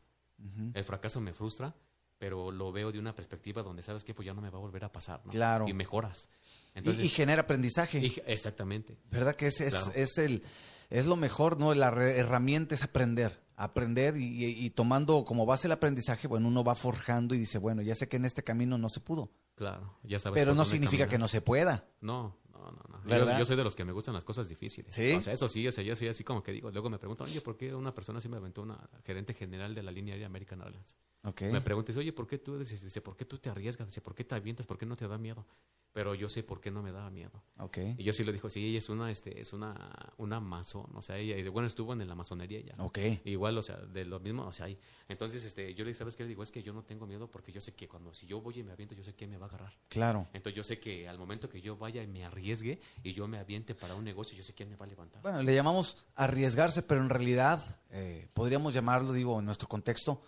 [0.74, 1.76] El fracaso me frustra,
[2.17, 4.62] pero lo veo de una perspectiva donde sabes que pues ya no me va a
[4.62, 5.32] volver a pasar, ¿no?
[5.32, 5.67] Claro.
[5.67, 6.30] Y mejoras.
[6.74, 8.00] Y- Entonces, y, genera aprendizaje.
[8.00, 8.97] y- exactamente.
[9.12, 9.91] ¿Verdad que es, es, Claro.
[9.95, 10.43] es el
[10.89, 11.74] es lo mejor, ¿no?
[11.74, 16.63] La herramienta es aprender, aprender y, y- y tomando como base el aprendizaje, bueno, uno
[16.63, 19.97] va forjando y dice, bueno, ya sé que en este camino no se pudo, Claro,
[20.04, 20.39] ya sabes.
[20.39, 21.86] pero no significa que no se pueda.
[22.02, 23.00] No, no, no.
[23.04, 23.10] no.
[23.10, 24.93] Yo, yo soy de los que me gustan las cosas difíciles.
[24.93, 25.13] ¿Sí?
[25.13, 26.69] O sea, eso sí, o sea, yo soy así como que digo.
[26.71, 29.84] Luego me preguntan, oye, ¿por qué una persona así me aventó una gerente general de
[29.84, 30.95] la línea aérea American Airlines?
[31.23, 31.43] Ok.
[31.43, 33.88] Me preguntas, oye, ¿por qué tú dices, dice, ¿por qué tú te arriesgas?
[33.88, 34.65] Dice, ¿por qué te avientas?
[34.65, 35.45] ¿Por qué no te da miedo?
[35.93, 37.43] Pero yo sé por qué no me daba miedo.
[37.57, 37.79] Ok.
[37.97, 41.01] Y yo sí le dijo, sí, ella es una, este, es una, una masón, o
[41.01, 42.75] sea, ella, bueno, estuvo en la masonería ella.
[42.77, 42.97] Ok.
[43.25, 44.79] Igual, o sea, de lo mismo, o sea, hay.
[45.10, 46.23] Entonces, este, yo le dije, ¿sabes qué?
[46.23, 48.39] Le digo, es que yo no tengo miedo porque yo sé que cuando, si yo
[48.39, 49.73] voy y me aviento, yo sé que me va a agarrar.
[49.89, 50.29] Claro.
[50.31, 53.38] Entonces yo sé que al momento que yo vaya y me arriesgue y yo me
[53.38, 55.21] aviente para un negocio, yo sé quién me va a levantar.
[55.21, 60.23] Bueno, le llamamos arriesgarse, pero en realidad eh, podríamos llamarlo, digo, en nuestro contexto,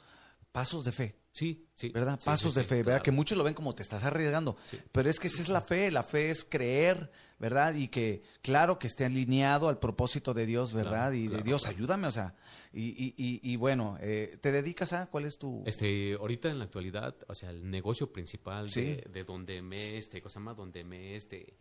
[0.53, 1.15] pasos de fe.
[1.31, 1.89] sí, sí.
[1.89, 2.17] ¿verdad?
[2.19, 2.91] Sí, Pasos sí, de fe, ¿verdad?
[2.91, 3.03] claro.
[3.03, 4.55] Que muchos lo ven como te estás arriesgando.
[4.93, 7.73] Pero es que esa es la fe, la fe es creer, ¿verdad?
[7.73, 11.09] Y que, claro, que esté alineado al propósito de Dios, ¿verdad?
[11.09, 12.35] Claro, y de Dios, ayúdame, o sea.
[12.71, 15.63] Y, y, y, y bueno, eh, ¿te dedicas a cuál es tu...?
[15.65, 20.21] Este, ahorita en la actualidad, o sea, el negocio principal de, de donde me, este,
[20.21, 21.57] cosa más, donde me, este,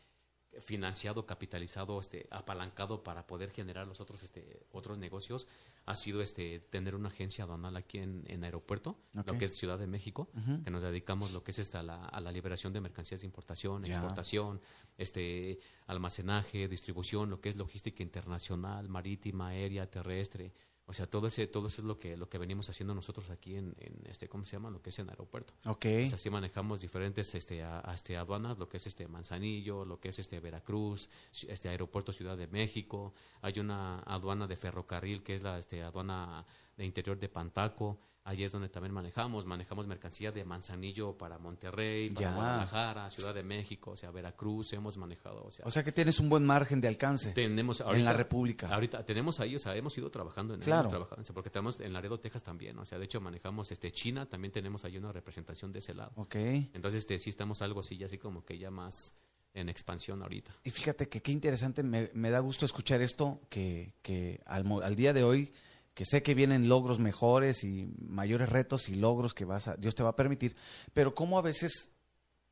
[0.61, 5.49] financiado, capitalizado, este, apalancado para poder generar los otros, este, otros negocios,
[5.87, 9.79] ha sido, este, tener una agencia aduanal aquí en, en aeropuerto, lo que es Ciudad
[9.79, 10.29] de México,
[10.65, 13.27] que nos dedicamos lo que es esta, a la, a la liberación de mercancías de
[13.27, 14.61] importación, exportación,
[14.99, 20.53] este, almacenaje, distribución, lo que es logística internacional, marítima, aérea, terrestre.
[20.87, 23.57] O sea, todo ese, todo eso es lo que, lo que venimos haciendo nosotros aquí
[23.57, 24.69] en, en este, ¿cómo se llama?
[24.69, 25.55] Lo que es en aeropuerto.
[25.67, 25.87] Ok.
[26.05, 30.01] O sea, sí manejamos diferentes este, a- este, aduanas, lo que es este Manzanillo, lo
[30.01, 31.09] que es este Veracruz,
[31.49, 33.15] este aeropuerto Ciudad de México.
[33.43, 36.45] Hay una aduana de ferrocarril que es la este, aduana
[36.77, 37.99] de interior de Pantaco.
[38.25, 39.47] Allí es donde también manejamos.
[39.47, 42.35] Manejamos mercancía de Manzanillo para Monterrey, para Ya.
[42.37, 44.73] Guadalajara, Ciudad de México, o sea, Veracruz.
[44.75, 47.87] Hemos manejado, o sea, O sea que tienes un buen margen de alcance tenemos en
[47.89, 48.69] ahorita, la República.
[48.73, 50.89] Ahorita tenemos ahí, o sea, hemos ido trabajando en Claro.
[50.89, 53.91] trabajando, o sea, porque tenemos en Laredo, Texas también, o sea, de hecho manejamos este
[53.91, 56.13] China, también tenemos ahí una representación de ese lado.
[56.15, 56.37] Ok.
[56.37, 59.17] Entonces, este, sí estamos algo así, ya así como que ya más
[59.55, 60.55] en expansión ahorita.
[60.63, 64.95] Y fíjate que qué interesante, me, me da gusto escuchar esto, que, que al, al
[64.97, 65.53] día de hoy,
[65.95, 69.95] que sé que vienen logros mejores y mayores retos y logros que vas a, Dios
[69.95, 70.57] te va a permitir,
[70.95, 71.91] pero cómo a veces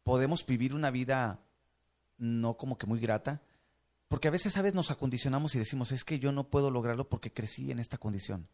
[0.02, 1.40] podemos vivir una vida
[2.18, 3.42] no como que muy grata,
[4.08, 4.74] porque a veces, ¿sabes?
[4.74, 8.48] Nos acondicionamos y decimos, es que yo no puedo lograrlo porque crecí en esta condición.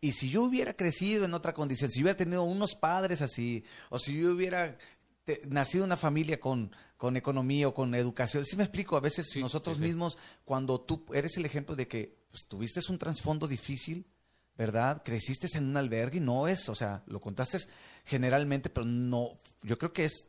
[0.00, 3.62] Y si yo hubiera crecido en otra condición, si yo hubiera tenido unos padres así,
[3.90, 4.78] o si yo hubiera
[5.24, 9.00] te- nacido en una familia con, con economía o con educación, si me explico, a
[9.00, 9.86] veces Sí, nosotros sí, sí.
[9.88, 14.06] mismos, cuando tú eres el ejemplo de que pues, tuviste un trasfondo difícil,
[14.56, 15.02] ¿verdad?
[15.04, 17.58] Creciste en un albergue y no es, o sea, lo contaste
[18.04, 20.28] generalmente, pero no, yo creo que es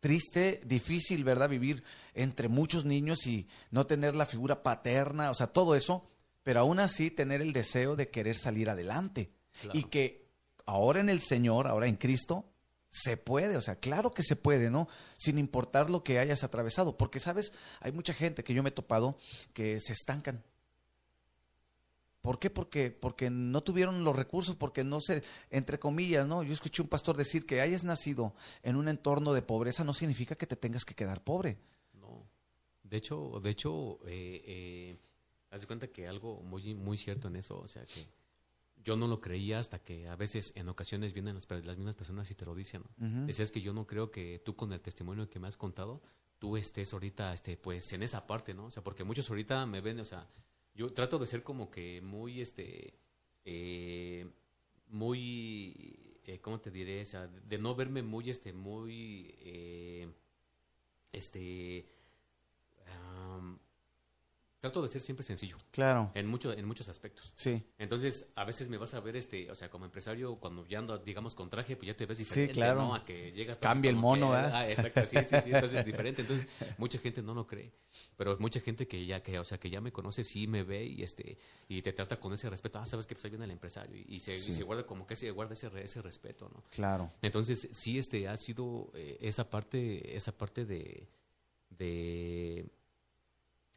[0.00, 1.48] triste, difícil, ¿verdad?
[1.48, 6.06] Vivir entre muchos niños y no tener la figura paterna, o sea, todo eso,
[6.42, 9.30] pero aún así tener el deseo de querer salir adelante.
[9.62, 9.78] Claro.
[9.78, 10.28] Y que
[10.66, 12.50] ahora en el Señor, ahora en Cristo,
[12.90, 14.88] se puede, o sea, claro que se puede, ¿no?
[15.16, 17.52] Sin importar lo que hayas atravesado, porque, ¿sabes?
[17.80, 19.18] Hay mucha gente que yo me he topado
[19.52, 20.44] que se estancan.
[22.24, 22.48] ¿Por qué?
[22.48, 26.42] Porque, porque no tuvieron los recursos, porque no se, entre comillas, ¿no?
[26.42, 28.32] Yo escuché un pastor decir que hayas nacido
[28.62, 31.58] en un entorno de pobreza no significa que te tengas que quedar pobre.
[31.92, 32.26] No.
[32.82, 34.98] De hecho, de hecho, eh, eh,
[35.50, 38.06] haz de cuenta que algo muy, muy cierto en eso, o sea que
[38.82, 42.30] yo no lo creía hasta que a veces en ocasiones vienen las, las mismas personas
[42.30, 42.84] y te lo dicen.
[42.96, 43.26] ¿no?
[43.26, 46.00] Decías que yo no creo que tú con el testimonio que me has contado,
[46.38, 48.64] tú estés ahorita, este, pues en esa parte, ¿no?
[48.64, 50.26] O sea, porque muchos ahorita me ven, o sea,
[50.74, 52.94] yo trato de ser como que muy, este,
[53.44, 54.26] eh,
[54.88, 57.04] muy, eh, ¿cómo te diré?
[57.46, 60.08] De no verme muy, este, muy, eh,
[61.12, 61.86] este,
[64.64, 65.58] trato de ser siempre sencillo.
[65.72, 66.10] Claro.
[66.14, 67.34] En, mucho, en muchos aspectos.
[67.36, 67.62] Sí.
[67.76, 70.96] Entonces, a veces me vas a ver, este, o sea, como empresario, cuando ya ando,
[70.96, 72.80] digamos, con traje, pues ya te ves diferente, claro.
[72.80, 72.94] ¿no?
[72.94, 73.58] A que llegas...
[73.58, 74.50] Cambia el mono, que, ¿verdad?
[74.54, 76.22] Ah, exacto, sí, sí, sí, entonces es diferente.
[76.24, 76.48] Entonces,
[76.78, 77.72] mucha gente no lo cree,
[78.16, 80.84] pero mucha gente que ya, que, o sea, que ya me conoce, sí me ve
[80.84, 81.36] y, este,
[81.68, 82.78] y te trata con ese respeto.
[82.78, 84.50] Ah, sabes que soy bien el empresario y, y se, Sí.
[84.52, 86.64] y se guarda como que se guarda ese, ese respeto, ¿no?
[86.70, 87.12] Claro.
[87.20, 91.06] Entonces, sí, este, ha sido eh, esa parte, esa parte de,
[91.70, 92.66] de,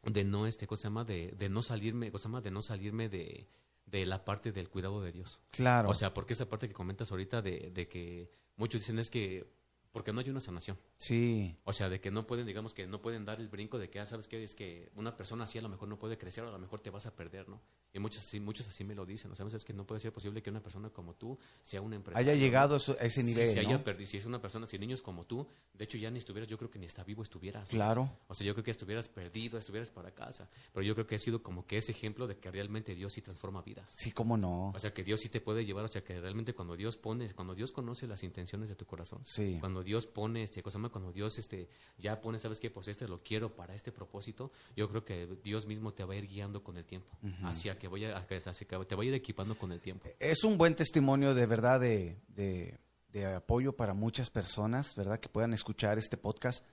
[0.04, 2.62] de no, este, cosa se llama, de, de no salirme, cosa se llama, de no
[2.62, 3.48] salirme de,
[3.86, 5.40] de la parte del cuidado de Dios.
[5.50, 5.90] Claro.
[5.90, 9.50] O sea, porque esa parte que comentas ahorita de, de que muchos dicen es que,
[9.98, 10.78] porque no hay una sanación.
[10.96, 11.56] sí.
[11.64, 14.00] O sea, de que no pueden, digamos que no pueden dar el brinco de que,
[14.00, 14.42] ah, ¿sabes qué?
[14.42, 16.80] Es que una persona así a lo mejor no puede crecer, o a lo mejor
[16.80, 17.60] te vas a perder, ¿no?
[17.92, 19.30] Y muchos así, muchos así me lo dicen.
[19.30, 21.96] O sea, es que no puede ser posible que una persona como tú sea una
[21.96, 22.18] empresa.
[22.18, 23.68] Haya llegado a ese nivel, Si, se ¿no?
[23.70, 26.48] haya perdido, si es una persona, si niños como tú, de hecho ya ni estuvieras,
[26.48, 27.72] yo creo que ni está vivo estuvieras.
[27.72, 27.76] ¿no?
[27.76, 28.10] Claro.
[28.28, 30.48] O sea, yo creo que estuvieras perdido, estuvieras para casa.
[30.72, 33.22] Pero yo creo que ha sido como que ese ejemplo de que realmente Dios sí
[33.22, 33.94] transforma vidas.
[33.96, 34.70] Sí, cómo no.
[34.74, 37.28] O sea, que Dios sí te puede llevar, o sea, que realmente cuando Dios pone,
[37.34, 39.56] cuando Dios conoce las intenciones de tu corazón, Sí.
[39.60, 43.56] cuando Dios pone, este, cuando Dios este, ya pone, sabes que pues este lo quiero
[43.56, 46.84] para este propósito, yo creo que Dios mismo te va a ir guiando con el
[46.84, 50.06] tiempo, hacia que vaya, hacia que te va a ir equipando con el tiempo.
[50.18, 52.78] Es un buen testimonio de verdad de, de-
[53.12, 55.18] de apoyo para muchas personas, ¿verdad?
[55.18, 56.66] Que puedan escuchar este podcast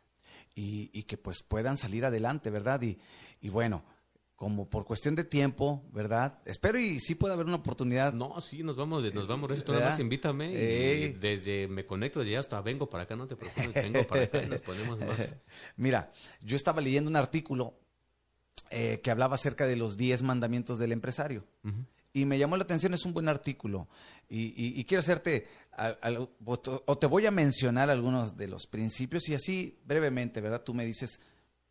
[0.54, 2.82] y, y que pues puedan salir adelante, ¿verdad?
[2.82, 2.98] Y,
[3.40, 3.86] y bueno,
[4.36, 6.40] como por cuestión de tiempo, ¿verdad?
[6.46, 8.14] Espero y sí pueda haber una oportunidad.
[8.14, 11.14] No, sí, nos vamos, nos vamos, nada más invítame y Ey.
[11.14, 14.48] desde me conecto, ya hasta vengo para acá, no te preocupes, vengo para acá y
[14.48, 15.38] nos ponemos más.
[15.78, 17.80] Mira, yo estaba leyendo un artículo
[18.72, 21.46] eh, que hablaba acerca de los 10 mandamientos del empresario.
[22.12, 23.90] Y me llamó la atención, es un buen artículo.
[24.30, 28.68] Y, y- y quiero hacerte, al- al- o te voy a mencionar algunos de los
[28.68, 30.62] principios y así brevemente, ¿verdad?
[30.64, 31.20] Tú me dices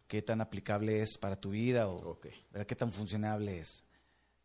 [0.07, 2.27] qué tan aplicable es para tu vida o Ok.
[2.53, 2.67] ¿verdad?
[2.67, 3.85] qué tan funcionable es.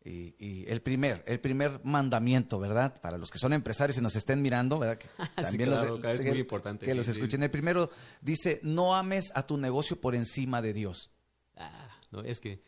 [0.02, 2.98] Y, y el primer, el primer mandamiento, ¿verdad?
[3.02, 4.96] Para los que son empresarios y nos estén mirando, ¿verdad?
[4.98, 5.08] Que
[5.50, 7.12] Sí, claro, claro, es muy importante, Que sí, los sí.
[7.12, 7.42] escuchen.
[7.42, 7.90] El primero
[8.22, 11.10] dice, no ames a tu negocio por encima de Dios.
[11.56, 12.62] Ah, no, es que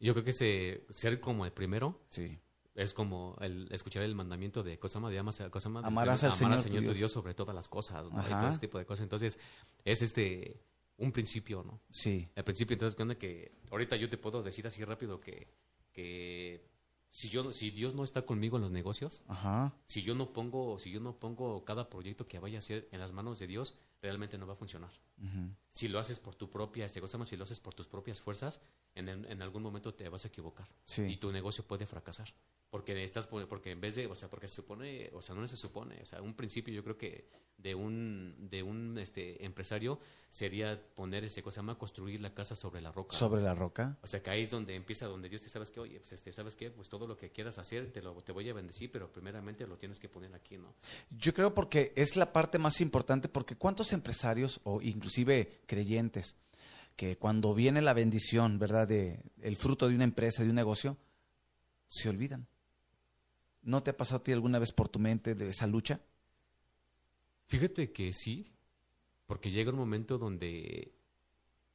[0.00, 2.38] yo creo que ese, ser como el primero Sí.
[2.74, 6.60] es como el escuchar el mandamiento de Cosama de amas, Cosama de- Amarás al amar
[6.60, 6.96] Señor tu tu Dios.
[6.98, 8.20] Dios sobre todas las cosas, ¿no?
[8.20, 9.04] Y todo ese tipo de cosas.
[9.04, 9.38] Entonces,
[9.82, 10.60] es este
[10.98, 11.80] un principio, ¿no?
[11.90, 12.28] Sí.
[12.36, 15.48] Al principio, entonces, cuenta que ahorita yo te puedo decir así rápido que,
[15.92, 16.68] que
[17.08, 19.74] si yo si Dios no está conmigo en los negocios, Ajá.
[19.86, 23.00] si yo no pongo, si yo no pongo cada proyecto que vaya a hacer en
[23.00, 24.90] las manos de Dios, realmente no va a funcionar.
[25.70, 28.60] Si lo haces por tu propia, este, si lo haces por tus propias fuerzas,
[28.94, 31.02] en, en- en algún momento te vas a equivocar Sí.
[31.02, 32.28] y tu negocio puede fracasar.
[32.70, 35.56] Porque estás, porque en vez de, o sea, porque se supone, o sea, no se
[35.56, 40.80] supone, o sea, un principio yo creo que de un, de un, este, empresario sería
[40.94, 43.16] poner ese cosa más, construir la casa sobre la roca.
[43.16, 43.96] Sobre la roca.
[44.02, 46.30] O sea, que ahí es donde empieza, donde Dios te sabes que, oye, pues este,
[46.30, 49.10] sabes qué, pues todo lo que quieras hacer te lo, te voy a bendecir, pero
[49.10, 50.74] primeramente lo tienes que poner aquí, ¿no?
[51.10, 56.36] Yo creo porque es la parte más importante, porque cuántos empresarios o inclusive creyentes
[56.96, 58.88] que cuando viene la bendición, ¿verdad?
[58.88, 60.96] De el fruto de una empresa, de un negocio,
[61.86, 62.48] se olvidan.
[63.62, 66.00] ¿No te ha pasado a ti alguna vez por tu mente de esa lucha?
[67.46, 68.52] Fíjate que sí,
[69.26, 70.92] porque llega un momento donde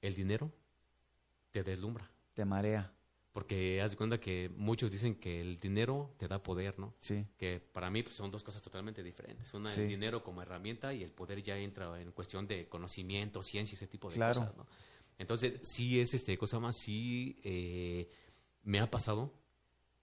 [0.02, 0.52] el dinero
[1.52, 2.12] te deslumbra.
[2.34, 2.92] Te marea.
[3.34, 6.94] Porque haz de cuenta que muchos dicen que el dinero te da poder, ¿no?
[7.00, 7.26] Sí.
[7.36, 9.52] Que para mí pues, son dos cosas totalmente diferentes.
[9.56, 9.82] Una, Sí.
[9.82, 13.88] el dinero como herramienta y el poder ya entra en cuestión de conocimiento, ciencia, ese
[13.88, 14.40] tipo de Claro.
[14.42, 14.68] cosas, ¿no?
[15.18, 18.08] Entonces, sí es este cosa más, sí eh,
[18.62, 19.34] me ha pasado,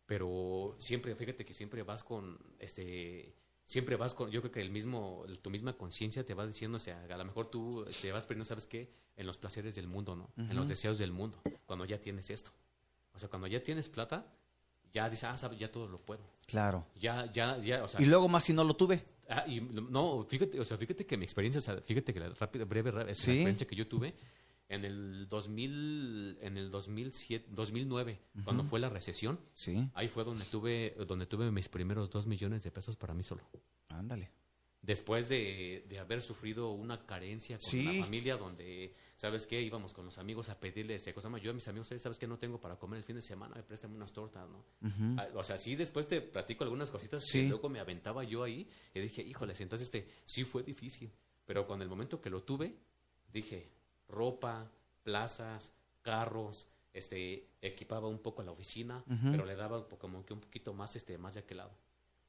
[0.06, 4.70] pero siempre, fíjate que siempre vas con, este, siempre vas con, yo creo que el
[4.70, 8.26] mismo, tu misma conciencia te va diciendo, o sea, a lo mejor tú te vas
[8.26, 8.92] perdiendo, ¿sabes qué?
[9.16, 10.32] En los placeres del mundo, ¿no?
[10.36, 12.50] En los deseos del mundo, cuando ya tienes esto.
[13.20, 14.26] O sea, cuando ya tienes plata,
[14.90, 16.22] ya dices, ah, sabes, ya todo lo puedo.
[16.46, 16.86] Claro.
[16.96, 18.00] Ya, ya, ya, o sea.
[18.00, 19.04] Y luego más si no lo tuve.
[19.28, 22.30] ah, y no, fíjate, o sea, fíjate que mi experiencia, o sea, fíjate que la
[22.30, 23.30] rápida, breve, Sí.
[23.32, 24.14] experiencia que yo tuve,
[24.70, 30.44] en el 2000, en el 2007, 2009, cuando fue la recesión, Sí, ahí fue donde
[30.46, 33.42] tuve, donde tuve mis primeros dos millones de pesos para mí solo.
[33.90, 34.30] ándale.
[34.82, 37.84] Después de, de haber sufrido una carencia con Sí.
[37.98, 39.60] la familia donde, ¿sabes qué?
[39.60, 41.42] Íbamos con los amigos a pedirles eh, cosas más.
[41.42, 42.26] Yo a mis amigos, "Oye, ¿sabes qué?
[42.26, 44.64] No tengo para comer el fin de semana, me préstame unas tortas, ¿no?
[45.18, 47.42] Ah, O sea, sí, después te platico algunas cositas Sí.
[47.42, 51.12] que luego me aventaba yo ahí y dije, híjoles, entonces este, sí fue difícil.
[51.44, 52.74] Pero con el momento que lo tuve,
[53.30, 53.68] dije,
[54.08, 54.70] ropa,
[55.02, 60.72] plazas, carros, este, equipaba un poco la oficina, pero le daba como que un poquito
[60.72, 61.72] más, este, más de aquel lado.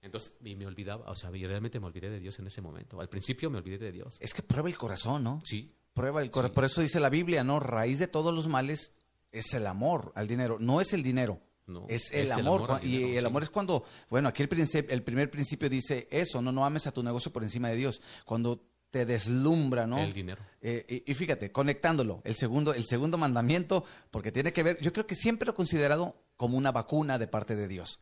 [0.01, 2.99] Entonces, y me olvidaba, o sea, y realmente me olvidé de Dios en ese momento.
[2.99, 4.17] Al principio me olvidé de Dios.
[4.19, 5.41] Es que prueba el corazón, ¿no?
[5.45, 6.51] Sí, Prueba el corazón.
[6.51, 6.55] Sí.
[6.55, 7.59] Por eso dice la Biblia, ¿no?
[7.59, 8.93] Raíz de todos los males
[9.31, 10.57] es el amor al dinero.
[10.59, 11.41] No es el dinero.
[11.67, 12.79] No, es el es el amor.
[12.83, 13.25] y el sí.
[13.25, 14.49] amor es cuando, bueno, aquí el,
[14.89, 18.01] el primer principio dice eso, no, no ames a tu negocio por encima de Dios.
[18.25, 19.99] Cuando te deslumbra, ¿no?
[19.99, 20.41] el dinero.
[20.61, 24.91] Eh, y, y fíjate, conectándolo, el segundo, el segundo mandamiento, porque tiene que ver, yo
[24.91, 28.01] creo que siempre lo he considerado como una vacuna de parte de Dios.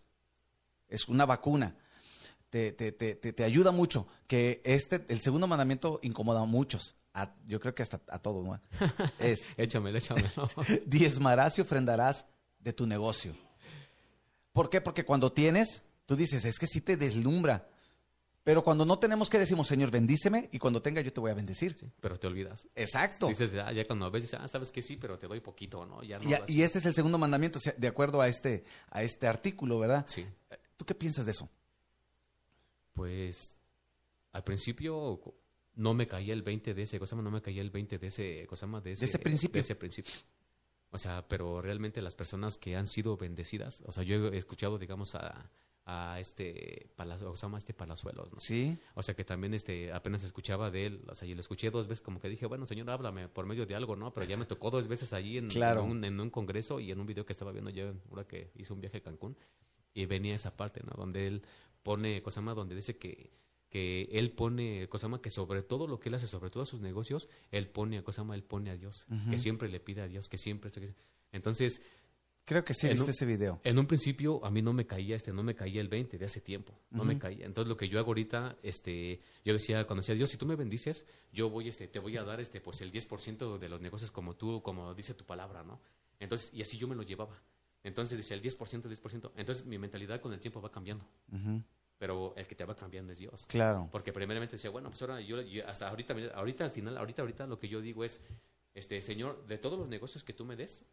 [0.87, 1.75] Es una vacuna.
[2.49, 4.07] Te, te, te, te, te ayuda mucho.
[4.27, 6.95] Que este, el segundo mandamiento incomoda a muchos.
[7.13, 8.59] A- yo creo que hasta a todos, ¿no?
[9.19, 10.29] Es Échamelo, échamelo.
[10.85, 12.25] diezmarás y ofrendarás
[12.59, 13.35] de tu negocio.
[14.53, 14.81] ¿Por qué?
[14.81, 17.67] Porque cuando tienes, tú dices, es que sí te deslumbra.
[18.43, 21.35] Pero cuando no tenemos que decimos, Señor, bendíceme, y cuando tenga yo te voy a
[21.35, 21.77] bendecir.
[21.77, 22.67] Sí, pero te olvidas.
[22.73, 23.27] Exacto.
[23.27, 26.01] Dices, ah, ya cuando ves, dices, ah, sabes que sí, pero te doy poquito, ¿no?
[26.01, 29.27] Ya no Y, y este es el segundo mandamiento, de acuerdo a este, a este
[29.27, 30.05] artículo, ¿verdad?
[30.07, 30.25] Sí.
[30.77, 31.49] ¿Tú qué piensas de eso?
[32.99, 33.57] Pues
[34.33, 35.21] al principio
[35.75, 38.45] no me caía el 20 de ese, cosa no me caía el 20 de ese,
[38.45, 39.53] cosa más, de ese, ese principio.
[39.53, 40.11] de ese principio.
[40.91, 44.77] O sea, pero realmente las personas que han sido bendecidas, o sea, yo he escuchado,
[44.77, 45.49] digamos, a,
[45.85, 48.41] a este, Palazo, Osama, este Palazuelos, ¿no?
[48.41, 48.77] Sí.
[48.95, 51.87] O sea, que también este, apenas escuchaba de él, o sea, y lo escuché dos
[51.87, 54.11] veces, como que dije, bueno, señor, háblame por medio de algo, ¿no?
[54.13, 55.85] Pero ya me tocó dos veces allí en, Claro.
[55.85, 58.51] en, un, en un congreso y en un video que estaba viendo yo, ahora que
[58.55, 59.37] hice un viaje a Cancún,
[59.93, 60.93] y venía esa parte, ¿no?
[60.95, 61.41] Donde él
[61.83, 63.31] pone, cosa más, donde dice que,
[63.69, 66.81] que él pone, cosa más, que sobre todo lo que él hace, sobre todos sus
[66.81, 70.27] negocios, él pone, cosa más, él pone a Dios, que siempre le pide a Dios,
[70.29, 70.71] que siempre...
[71.31, 71.81] Entonces,
[72.45, 73.61] Creo que sí viste un- ese video.
[73.63, 76.25] en un principio a mí no me caía este, no me caía el 20 de
[76.25, 77.45] hace tiempo, no me caía.
[77.45, 80.55] Entonces lo que yo hago ahorita, este, yo decía, cuando decía Dios, si tú me
[80.55, 84.09] bendices, yo voy, este, te voy a dar este, pues el 10% de los negocios
[84.09, 85.79] como tú, como dice tu palabra, ¿no?
[86.19, 87.39] Entonces, y así yo me lo llevaba.
[87.83, 89.31] Entonces decía el 10%, 10%.
[89.35, 91.05] Entonces mi mentalidad con el tiempo va cambiando.
[91.31, 91.63] Ujú.
[91.97, 93.45] Pero el que te va cambiando es Dios.
[93.47, 93.89] Claro.
[93.91, 97.45] Porque primeramente decía, bueno, pues ahora yo, yo hasta ahorita, ahorita al final, ahorita, ahorita
[97.47, 98.23] lo que yo digo es,
[98.73, 100.85] este, Señor, de todos los negocios que tú me des,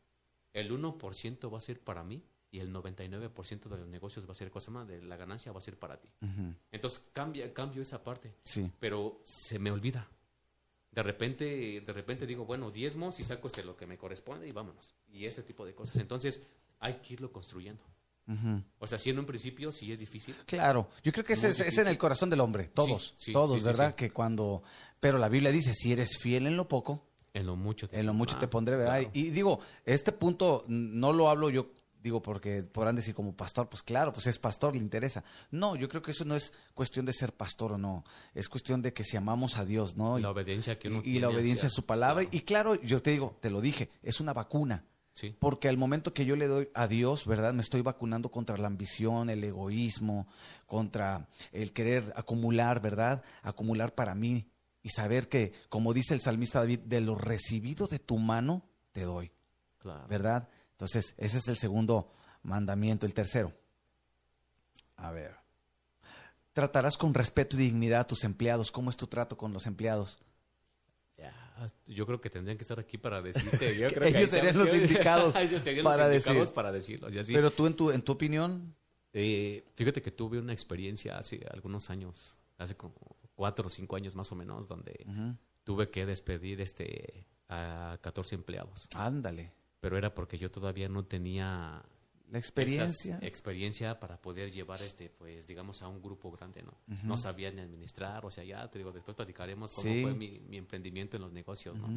[0.53, 4.34] el 1% va a ser para mí y el 99% de los negocios va a
[4.34, 6.09] ser cosa más, de la ganancia va a ser para ti.
[6.22, 6.55] Ujú.
[6.72, 8.70] Entonces cambia, cambio esa parte, Sí.
[8.80, 10.09] pero se me olvida.
[10.91, 14.53] De repente, de repente digo, bueno, diezmos y saco este lo que me corresponde y
[14.53, 14.95] vámonos.
[15.09, 15.97] Y ese tipo de cosas.
[15.97, 16.43] Entonces,
[16.81, 17.85] hay que irlo construyendo.
[18.81, 21.53] O sea, si en un principio sí es difícil, Claro, yo creo que ese Muy
[21.53, 23.95] es, es en el corazón del hombre, todos, Sí, sí, todos, sí, ¿verdad?
[23.95, 24.64] Que cuando,
[24.99, 28.05] pero la Biblia dice, si eres fiel en lo poco, en lo mucho te, en
[28.05, 28.99] lo mucho Ah, te pondré, ¿verdad?
[28.99, 29.11] claro.
[29.14, 31.70] Y, y digo, este punto no lo hablo yo,
[32.03, 35.22] digo, porque podrán decir como pastor, pues claro, pues es pastor, le interesa.
[35.53, 38.03] No, yo creo que eso no es cuestión de ser pastor o no,
[38.35, 40.18] es cuestión de que si amamos a Dios, ¿no?
[40.18, 42.24] la obediencia que uno y, y la tiene obediencia a su palabra.
[42.24, 42.37] claro.
[42.37, 44.85] Y claro, yo te digo, te lo dije, es una vacuna.
[45.17, 45.35] Sí.
[45.39, 47.55] Porque al momento que yo le doy a Dios, ¿verdad?
[47.55, 50.29] Me estoy vacunando contra la ambición, el egoísmo,
[50.67, 53.23] contra el querer acumular, ¿verdad?
[53.43, 54.51] Acumular para mí
[54.83, 59.05] y saber que, como dice el salmista David, de lo recibido de tu mano te
[59.05, 59.33] doy,
[59.79, 60.07] Claro.
[60.07, 60.51] ¿verdad?
[60.73, 62.12] Entonces, ese es el segundo
[62.43, 63.07] mandamiento.
[63.07, 63.55] El tercero.
[64.97, 65.35] A ver.
[66.53, 68.71] Tratarás con respeto y dignidad a tus empleados.
[68.71, 70.19] ¿Cómo es tu trato con los empleados?
[71.59, 73.77] Ya, yo creo que tendrían que estar aquí para decirte.
[73.79, 76.55] Yo creo que ellos serían los que- indicados ellos serían para los indicados decir.
[76.55, 77.11] para decirlo.
[77.11, 77.33] y así.
[77.33, 78.75] Pero tú, en tu, en tu opinión,
[79.13, 82.95] Eh, fíjate que tuve una experiencia hace algunos años, hace como
[83.35, 85.07] cuatro o cinco años más o menos, donde
[85.65, 88.89] tuve que despedir este a 14 empleados.
[88.95, 89.53] ándale.
[89.81, 91.83] Pero era porque yo todavía no tenía
[92.31, 93.18] La experiencia.
[93.22, 96.74] experiencia para poder llevar este, pues, digamos, a un grupo grande, ¿no?
[97.05, 100.03] No sabía ni administrar, o sea, ya te digo, después platicaremos cómo Sí.
[100.03, 101.89] fue mi, mi emprendimiento en los negocios, ¿no?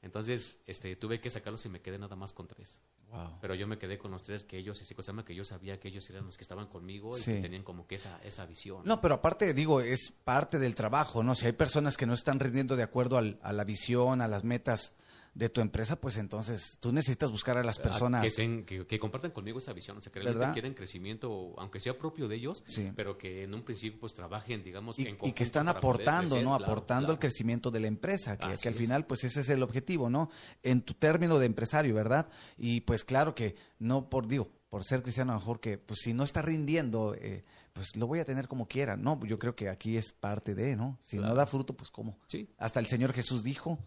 [0.00, 2.80] Entonces, este, tuve que sacarlos y me quedé nada más con tres.
[3.10, 3.38] Wow.
[3.40, 5.88] Pero yo me quedé con los tres que ellos, ese cosa que yo sabía que
[5.88, 7.32] ellos eran los que estaban conmigo y Sí.
[7.32, 8.82] que tenían como que esa, esa visión.
[8.84, 11.34] No, pero aparte, digo, es parte del trabajo, ¿no?
[11.34, 14.44] Si hay personas que no están rindiendo de acuerdo al- a la visión, a las
[14.44, 14.94] metas
[15.38, 18.24] de tu empresa, pues entonces tú necesitas buscar a las Ah, personas.
[18.24, 20.32] Que, ten- que, que compartan conmigo esa visión, o sea, que ¿Verdad?
[20.34, 22.90] realmente quieren crecimiento, aunque sea propio de ellos, Sí.
[22.96, 26.44] pero que en un principio pues trabajen, digamos, y, en y que están aportando, crecer,
[26.44, 26.56] ¿no?
[26.56, 27.12] claro, aportando claro.
[27.12, 28.76] el crecimiento de la empresa, que, que al es.
[28.80, 30.28] final, pues ese es el objetivo, ¿no?
[30.64, 32.28] En tu término de empresario, ¿verdad?
[32.56, 36.00] Y pues claro que no por, digo, por ser cristiano, a lo mejor que, pues
[36.02, 38.96] si no está rindiendo, eh, pues lo voy a tener como quiera.
[38.96, 40.98] No, yo creo que aquí es parte de, ¿no?
[41.04, 42.18] Si no da fruto, pues cómo.
[42.26, 42.50] Sí.
[42.58, 43.78] Hasta el Señor Jesús dijo,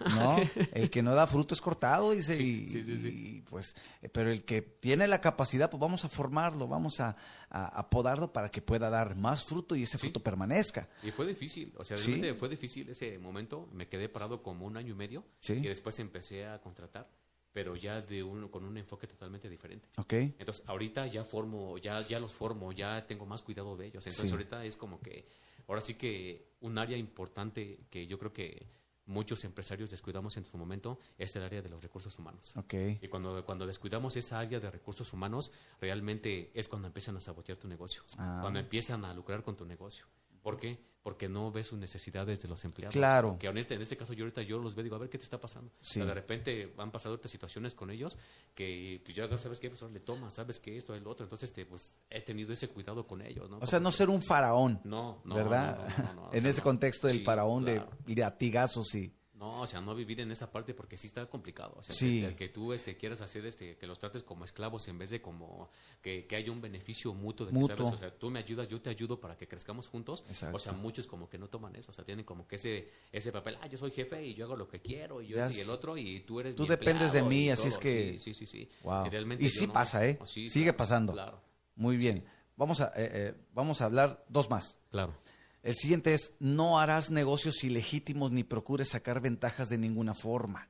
[0.14, 0.36] ¿no?
[0.72, 3.08] El que no da fruto es cortado, dice, Sí, y, sí, sí, sí.
[3.08, 7.16] y, pues, eh, pero el que tiene la capacidad, pues vamos a formarlo, vamos a,
[7.50, 10.88] a, a podarlo para que pueda dar más fruto y ese fruto permanezca.
[11.02, 13.68] Y fue difícil, o sea, realmente fue difícil ese momento.
[13.72, 17.08] Me quedé parado como un año y medio y después empecé a contratar,
[17.52, 19.88] pero ya de un, con un enfoque totalmente diferente.
[19.98, 20.12] ¿Ok?
[20.14, 24.06] Entonces, ahorita ya formo, ya, ya los formo, ya tengo más cuidado de ellos.
[24.06, 25.26] Entonces, ahorita es como que,
[25.68, 28.66] ahora sí que un área importante que yo creo que
[29.06, 32.54] muchos empresarios descuidamos en su momento es el área de los recursos humanos.
[33.00, 37.58] Y cuando, cuando descuidamos esa área de recursos humanos, realmente es cuando empiezan a sabotear
[37.58, 38.02] tu negocio.
[38.18, 38.38] Ah.
[38.40, 40.06] Cuando empiezan a lucrar con tu negocio.
[40.42, 40.78] ¿Por qué?
[41.02, 42.94] Porque no ves sus necesidades de los empleados.
[42.94, 43.36] Claro.
[43.38, 45.08] Que en este, en este caso yo ahorita yo los veo y digo, a ver
[45.10, 45.72] qué te está pasando.
[45.80, 45.98] Sí.
[46.00, 48.16] O sea, de repente han pasado otras situaciones con ellos
[48.54, 51.24] que pues ya sabes qué, pues ahora le tomas, sabes que esto es lo otro.
[51.24, 53.50] Entonces te, pues he tenido ese cuidado con ellos.
[53.50, 53.58] ¿no?
[53.58, 55.88] O sea, no ser un faraón, No, no, ¿verdad?
[56.14, 57.90] no, en sea, ese contexto del Sí, faraón claro.
[58.06, 59.12] de latigazos y...
[59.42, 61.74] No, o sea, no vivir en esa parte porque sí está complicado.
[61.76, 62.20] O sea, Sí.
[62.20, 65.10] que, el que tú este, quieras hacer este, que los trates como esclavos en vez
[65.10, 65.68] de como
[66.00, 67.76] que, que haya un beneficio mutuo de que Mutuo.
[67.76, 70.22] sabes, o sea, tú me ayudas, yo te ayudo para que crezcamos juntos.
[70.28, 70.54] Exacto.
[70.54, 73.32] O sea, muchos como que no toman eso, o sea, tienen como que ese ese
[73.32, 75.70] papel, ah, yo soy jefe y yo hago lo que quiero y yo y el
[75.70, 78.46] otro y tú eres Tú mi dependes de mí, así es que- sí, sí, sí,
[78.46, 78.68] sí.
[78.84, 79.06] Wow.
[79.06, 80.18] Y, realmente Y yo sí no- pasa, ¿eh?
[80.20, 81.12] oh, sí, Sigue claro, pasando.
[81.14, 81.42] Claro,
[81.74, 82.24] Muy bien.
[82.54, 84.78] Vamos, a, eh, eh, vamos a hablar dos más.
[84.92, 85.16] claro.
[85.62, 90.68] El siguiente es, no harás negocios ilegítimos ni procures sacar ventajas de ninguna forma.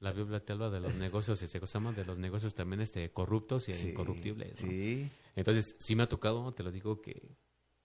[0.00, 3.10] La Biblia te habla de los negocios, este, se llama de los negocios también este
[3.12, 4.62] corruptos y Sí, incorruptibles.
[4.62, 4.68] ¿no?
[4.70, 5.10] Sí.
[5.34, 7.36] Entonces, sí me ha tocado, te lo digo que,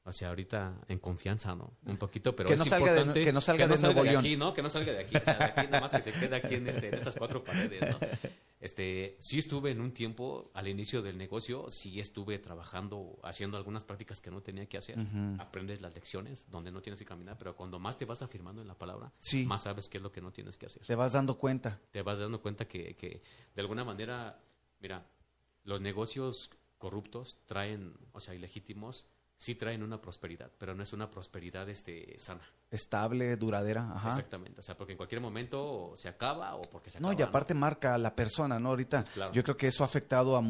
[0.03, 1.73] o sea, ahorita en confianza, ¿no?
[1.85, 4.17] Un poquito, pero Que es no salga de- importante que no salga de Nuevo León.
[4.17, 4.53] aquí, ¿no?
[4.53, 6.55] Que no salga de aquí, o sea, de aquí nada más que se quede aquí
[6.55, 7.97] en, este, en estas cuatro paredes, ¿no?
[8.61, 13.83] Este, sí estuve en un tiempo, al inicio del negocio, sí estuve trabajando, haciendo algunas
[13.85, 14.97] prácticas que no tenía que hacer.
[15.39, 18.67] Aprendes las lecciones donde no tienes que caminar, pero cuando más te vas afirmando en
[18.67, 19.45] la palabra, Sí.
[19.45, 21.79] más sabes qué es lo que no tienes que hacer Te vas dando cuenta.
[21.89, 23.23] te vas dando cuenta que, que
[23.55, 24.39] de alguna manera,
[24.79, 25.07] mira,
[25.63, 29.07] los negocios corruptos traen, o sea, ilegítimos,
[29.41, 32.41] sí traen una prosperidad, pero no es una prosperidad este, sana.
[32.69, 33.91] Estable, duradera.
[33.91, 34.09] Ajá.
[34.09, 34.59] Exactamente.
[34.59, 37.19] O sea, porque en cualquier momento se acaba o porque se No, acaba.
[37.21, 38.69] y aparte marca a la persona, ¿no?
[38.69, 39.31] Ahorita Claro.
[39.33, 40.41] yo creo que eso ha afectado a...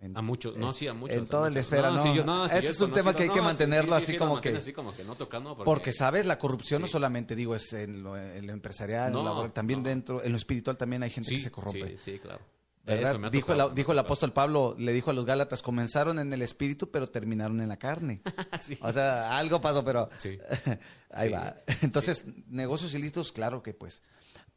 [0.00, 1.16] en- A muchos, no, sí, a muchos.
[1.16, 2.02] En toda la esfera, ¿no?
[2.02, 4.12] sí, yo- no, sí, Ese es un tema que hay que no, mantenerlo sí, así
[4.12, 4.56] sí, como que...
[4.56, 6.26] así como que no tocando porque, Porque, ¿sabes?
[6.26, 9.54] La corrupción no solamente, digo, es en lo, en lo empresarial, en lo No, laboral,
[9.54, 9.88] también no.
[9.88, 11.96] dentro, en lo espiritual también hay gente que se corrompe.
[11.96, 12.44] Sí, sí, claro.
[12.86, 16.32] Dijo, tocado, el, me dijo el apóstol Pablo, le dijo a los Gálatas, comenzaron en
[16.32, 18.22] el espíritu, pero terminaron en la carne.
[18.60, 18.78] Sí.
[18.82, 20.38] O sea, algo pasó, pero Sí.
[21.10, 21.34] ahí Sí.
[21.34, 21.56] va.
[21.82, 24.02] Entonces, negocios ilícitos, claro que pues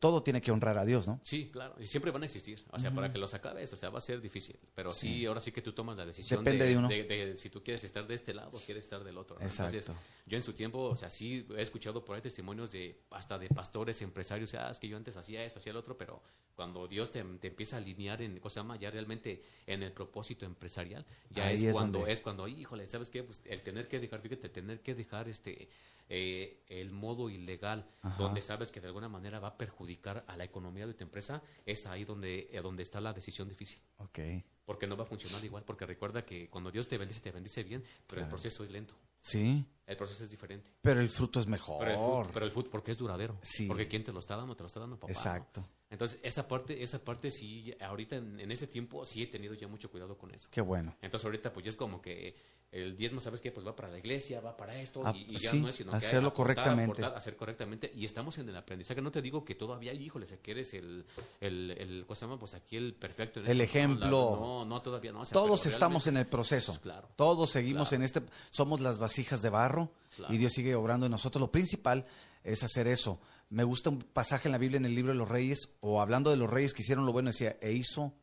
[0.04, 1.20] todo tiene que honrar a Dios, ¿no?
[1.24, 2.62] Sí, claro, y siempre van a existir.
[2.72, 4.60] O sea, para que los acabes, o sea, va a ser difícil.
[4.76, 5.26] Pero sí, Sí.
[5.26, 6.90] ahora sí que tú tomas la decisión Depende de uno.
[6.90, 9.38] de si tú quieres estar de este lado o quieres estar del otro.
[9.40, 9.46] ¿no?
[9.46, 10.02] Entonces, Exacto.
[10.26, 13.48] yo en su tiempo, o sea, sí he escuchado por ahí testimonios de hasta de
[13.48, 16.22] pastores, empresarios, ah, es que yo antes hacía esto, hacía el otro, pero
[16.56, 18.76] cuando Dios te, te empieza a alinear en, cosa llama?
[18.76, 23.10] Ya realmente en el propósito empresarial, ya es, es cuando, donde- es cuando, híjole, ¿sabes
[23.10, 23.24] qué?
[23.24, 25.70] Pues el tener que dejar, fíjate, el tener que dejar este
[26.10, 28.18] eh, el modo ilegal, Ajá.
[28.22, 29.93] donde sabes que de alguna manera va a perjudicar
[30.28, 33.82] a la economía de tu empresa, es ahí donde, eh, donde está la decisión difícil.
[33.98, 34.20] Ok.
[34.66, 37.64] Porque no va a funcionar igual, porque recuerda que cuando Dios te bendice, te bendice
[37.64, 38.30] bien, pero el Claro.
[38.30, 40.70] proceso es lento, Sí, el proceso es diferente.
[40.82, 41.80] pero el fruto es mejor.
[41.80, 43.38] Pero el, food, pero el food, porque es duradero.
[43.42, 43.68] Sí.
[43.68, 44.56] Porque ¿quién te lo está dando?
[44.56, 45.12] Te lo está dando papá.
[45.56, 45.68] ¿no?
[45.94, 49.68] Entonces, esa parte, esa parte sí, ahorita en, en ese tiempo sí he tenido ya
[49.68, 50.50] mucho cuidado con eso.
[50.52, 50.96] Qué bueno.
[51.02, 52.36] Entonces ahorita pues ya es como que
[52.72, 53.52] el diezmo, ¿sabes qué?
[53.52, 55.76] Pues va para la iglesia, va para esto, Ah, y, y ya sí, no es
[55.76, 56.84] sino que hacerlo aportar, correctamente.
[57.04, 59.00] aportar, hacer correctamente, y estamos en el aprendizaje.
[59.04, 61.06] No te digo que todavía, híjole, que eres el,
[61.40, 62.40] el, el, ¿cómo se llama?
[62.40, 63.40] Pues aquí el perfecto.
[63.42, 63.58] en El eso.
[63.60, 64.08] No, ejemplo.
[64.10, 65.22] No, no, todavía no.
[65.22, 66.76] o sea, Todos estamos en el proceso.
[66.82, 67.08] Claro.
[67.16, 68.02] Todos seguimos Claro.
[68.02, 70.34] en este, somos las vasijas de barro Claro.
[70.34, 71.40] y Dios sigue obrando en nosotros.
[71.40, 72.04] Lo principal
[72.44, 73.20] es hacer eso.
[73.54, 76.32] Me gusta un pasaje en la Biblia en el libro de los reyes, o hablando
[76.32, 78.16] de los reyes que hicieron lo bueno, decía, e hizo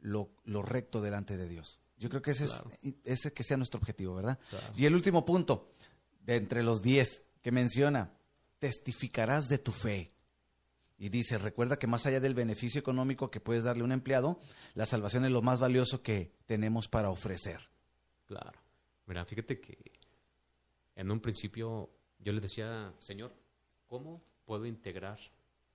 [0.00, 1.80] lo, lo recto delante de Dios.
[1.96, 2.70] Yo creo que ese Claro.
[2.82, 4.38] es ese que sea nuestro objetivo, ¿verdad?
[4.48, 4.66] Claro.
[4.76, 5.72] Y el último punto,
[6.20, 8.12] de entre los diez, que menciona,
[8.60, 10.06] testificarás de tu fe.
[10.98, 14.38] Y dice, recuerda que más allá del beneficio económico que puedes darle a un empleado,
[14.74, 17.70] la salvación es lo más valioso que tenemos para ofrecer.
[18.26, 18.58] Claro.
[19.06, 19.76] Mira, fíjate que
[20.94, 23.34] en un principio yo le decía, Señor,
[23.88, 25.18] ¿cómo puedo integrar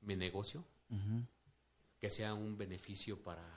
[0.02, 0.66] mi negocio
[2.00, 3.48] que sea un beneficio para,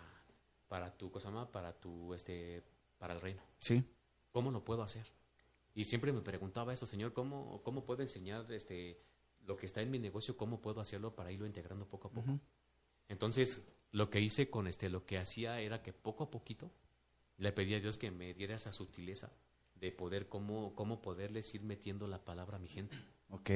[0.68, 2.62] para tu cosa más, para tu este
[2.98, 3.42] para el reino.
[3.58, 3.82] Sí.
[4.30, 5.06] ¿Cómo lo puedo hacer?
[5.74, 9.00] Y siempre me preguntaba eso, Señor, ¿cómo, cómo puedo enseñar este
[9.46, 12.38] lo que está en mi negocio, cómo puedo hacerlo para irlo integrando poco a poco?
[13.08, 16.70] Entonces, lo que hice con este, lo que hacía era que poco a poquito
[17.36, 19.32] le pedí a Dios que me diera esa sutileza
[19.74, 22.96] de poder, cómo, cómo poderles ir metiendo la palabra a mi gente.
[23.28, 23.50] Ok.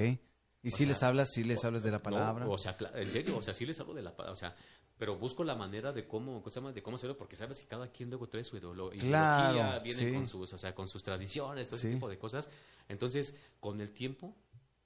[0.63, 2.49] ¿Y si les hablas, si les hablas de la palabra?
[2.49, 4.55] o sea, en serio, o sea, sí les hablo de la palabra, o sea,
[4.99, 6.43] pero busco la manera de cómo,
[6.75, 10.27] de cómo hacerlo, porque sabes que cada quien luego trae su ideología, claro, viene con
[10.27, 12.51] sus, o sea, con sus tradiciones, todo ese tipo de cosas.
[12.89, 14.35] Entonces, con el tiempo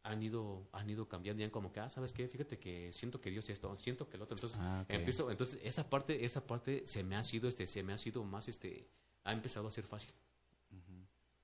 [0.03, 2.29] han ido, han ido cambiando, ya como que, ah, ¿sabes qué?
[2.29, 4.37] Fíjate que siento que Dios es esto, siento que el otro.
[4.37, 7.95] Entonces, ah, empiezo, entonces esa parte, esa parte se me ha sido, este, se me
[7.95, 8.89] ha sido más, este,
[9.25, 10.13] ha empezado a ser fácil.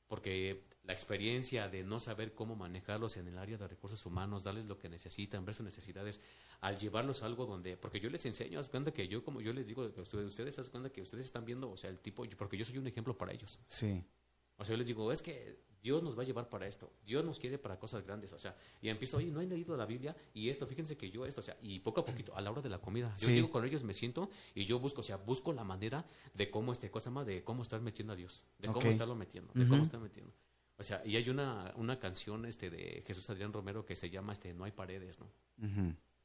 [0.08, 4.66] Porque la experiencia de no saber cómo manejarlos en el área de recursos humanos, darles
[4.66, 6.18] lo que necesitan, ver sus necesidades,
[6.62, 9.52] al llevarlos a algo donde, porque yo les enseño, haz cuenta que yo, como yo
[9.52, 12.64] les digo, ustedes, haz cuenta que ustedes están viendo, o sea, el tipo, porque yo
[12.64, 13.60] soy un ejemplo para ellos.
[13.66, 14.02] Sí.
[14.56, 17.22] O sea, yo les digo, es que Dios nos va a llevar para esto, Dios
[17.22, 20.16] nos quiere para cosas grandes, o sea, y empiezo, oye, no he leído la Biblia
[20.32, 22.62] y esto, fíjense que yo esto, o sea, y poco a poquito, a la hora
[22.62, 25.52] de la comida, yo digo con ellos, me siento y yo busco, o sea, busco
[25.52, 28.88] la manera de cómo este cosa más, de cómo estar metiendo a Dios, de cómo
[28.88, 30.32] estarlo metiendo, de cómo estar metiendo.
[30.78, 34.32] O sea, y hay una, una canción este de Jesús Adrián Romero que se llama
[34.32, 35.26] este No hay paredes, ¿no?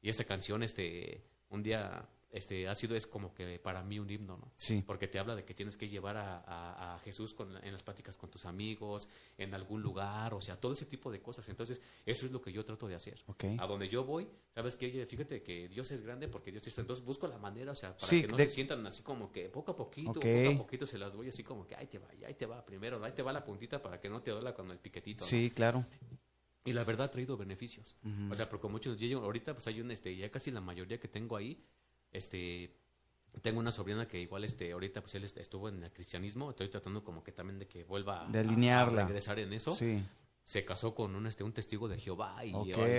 [0.00, 4.10] Y esa canción, este, un día este, ha sido es como que para mí un
[4.10, 4.52] himno, ¿no?
[4.56, 4.82] Sí.
[4.84, 8.16] Porque te habla de que tienes que llevar a, a, Jesús con, en las pláticas
[8.16, 9.08] con tus amigos,
[9.38, 11.48] en algún lugar, o sea, todo ese tipo de cosas.
[11.48, 13.22] Entonces, eso es lo que yo trato de hacer.
[13.28, 13.56] Okay.
[13.60, 16.80] A donde yo voy, sabes que, fíjate que Dios es grande porque Dios está.
[16.80, 19.70] Entonces, busco la manera, o sea, para que no se sientan así como que poco
[19.70, 22.34] a poquito, poco a poquito se las voy así como que ahí te va, ahí
[22.34, 24.78] te va primero, ahí te va la puntita para que no te duela con el
[24.80, 25.24] piquetito.
[25.24, 25.86] Sí, claro.
[26.64, 27.96] Y la verdad ha traído beneficios.
[28.28, 31.06] O sea, porque muchos, yo, ahorita pues hay un, este, ya casi la mayoría que
[31.08, 31.62] tengo ahí,
[32.14, 32.72] este,
[33.42, 37.04] tengo una sobrina que igual este ahorita pues él estuvo en el cristianismo estoy tratando
[37.04, 38.30] como que también de que vuelva a,
[38.86, 39.74] regresar en eso.
[39.74, 40.02] Sí.
[40.44, 42.52] se casó con un este un testigo de Jehová y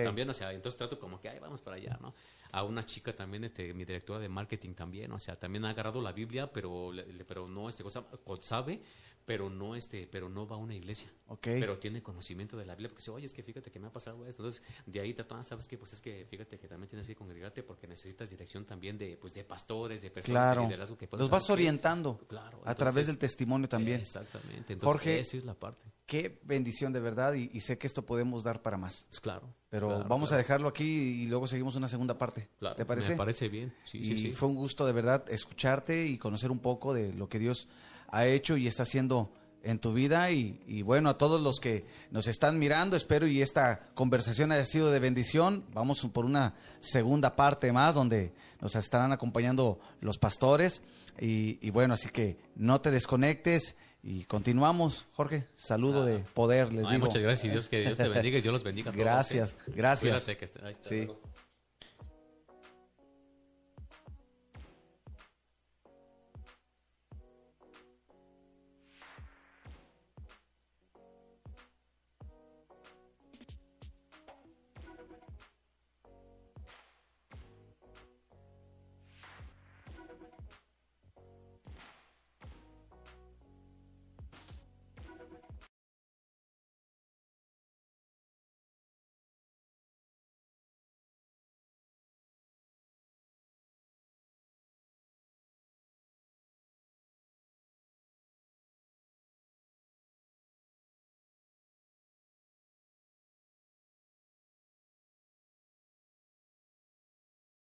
[0.03, 2.13] también o sea entonces trato como que ahí vamos para allá no
[2.51, 6.01] a una chica también este mi directora de marketing también o sea también ha agarrado
[6.01, 6.91] la Biblia pero
[7.27, 8.05] pero no este cosa
[8.41, 8.81] sabe
[9.25, 11.09] pero no este, pero no va a una iglesia.
[11.41, 13.91] Pero tiene conocimiento de la Biblia porque dice, oye, es que fíjate que me ha
[13.91, 14.43] pasado esto.
[14.43, 17.63] Entonces, de ahí tratan, sabes que pues es que fíjate que también tienes que congregarte
[17.63, 21.49] porque necesitas dirección también de pues de pastores, de personas de liderazgo que Los vas
[21.49, 22.19] orientando.
[22.27, 24.01] Claro, a través del testimonio también.
[24.01, 24.73] Exactamente.
[24.73, 25.85] Entonces, Jorge, esa es la parte.
[26.05, 29.07] Qué bendición de verdad y, sé que esto podemos dar para más.
[29.09, 29.51] Pues claro.
[29.69, 32.47] Pero vamos a dejarlo aquí y luego seguimos una segunda parte.
[32.77, 33.11] ¿Te parece?
[33.11, 33.73] Me parece bien.
[33.83, 37.27] Sí, y sí, fue un gusto de verdad escucharte y conocer un poco de lo
[37.27, 37.67] que Dios
[38.09, 39.31] ha hecho y está haciendo
[39.65, 43.87] en tu vida y, bueno, a todos los que nos están mirando, espero y esta
[43.95, 45.65] conversación haya sido de bendición.
[45.73, 48.31] Vamos por una segunda parte más donde
[48.61, 50.83] nos estarán acompañando los pastores
[51.19, 55.07] y, bueno, así que no te desconectes y continuamos.
[55.13, 57.07] Jorge, saludo de poder, les digo.
[57.07, 58.91] Muchas gracias y Dios que Dios te bendiga y Dios los bendiga.
[58.91, 60.31] gracias, gracias.
[60.79, 61.07] sí.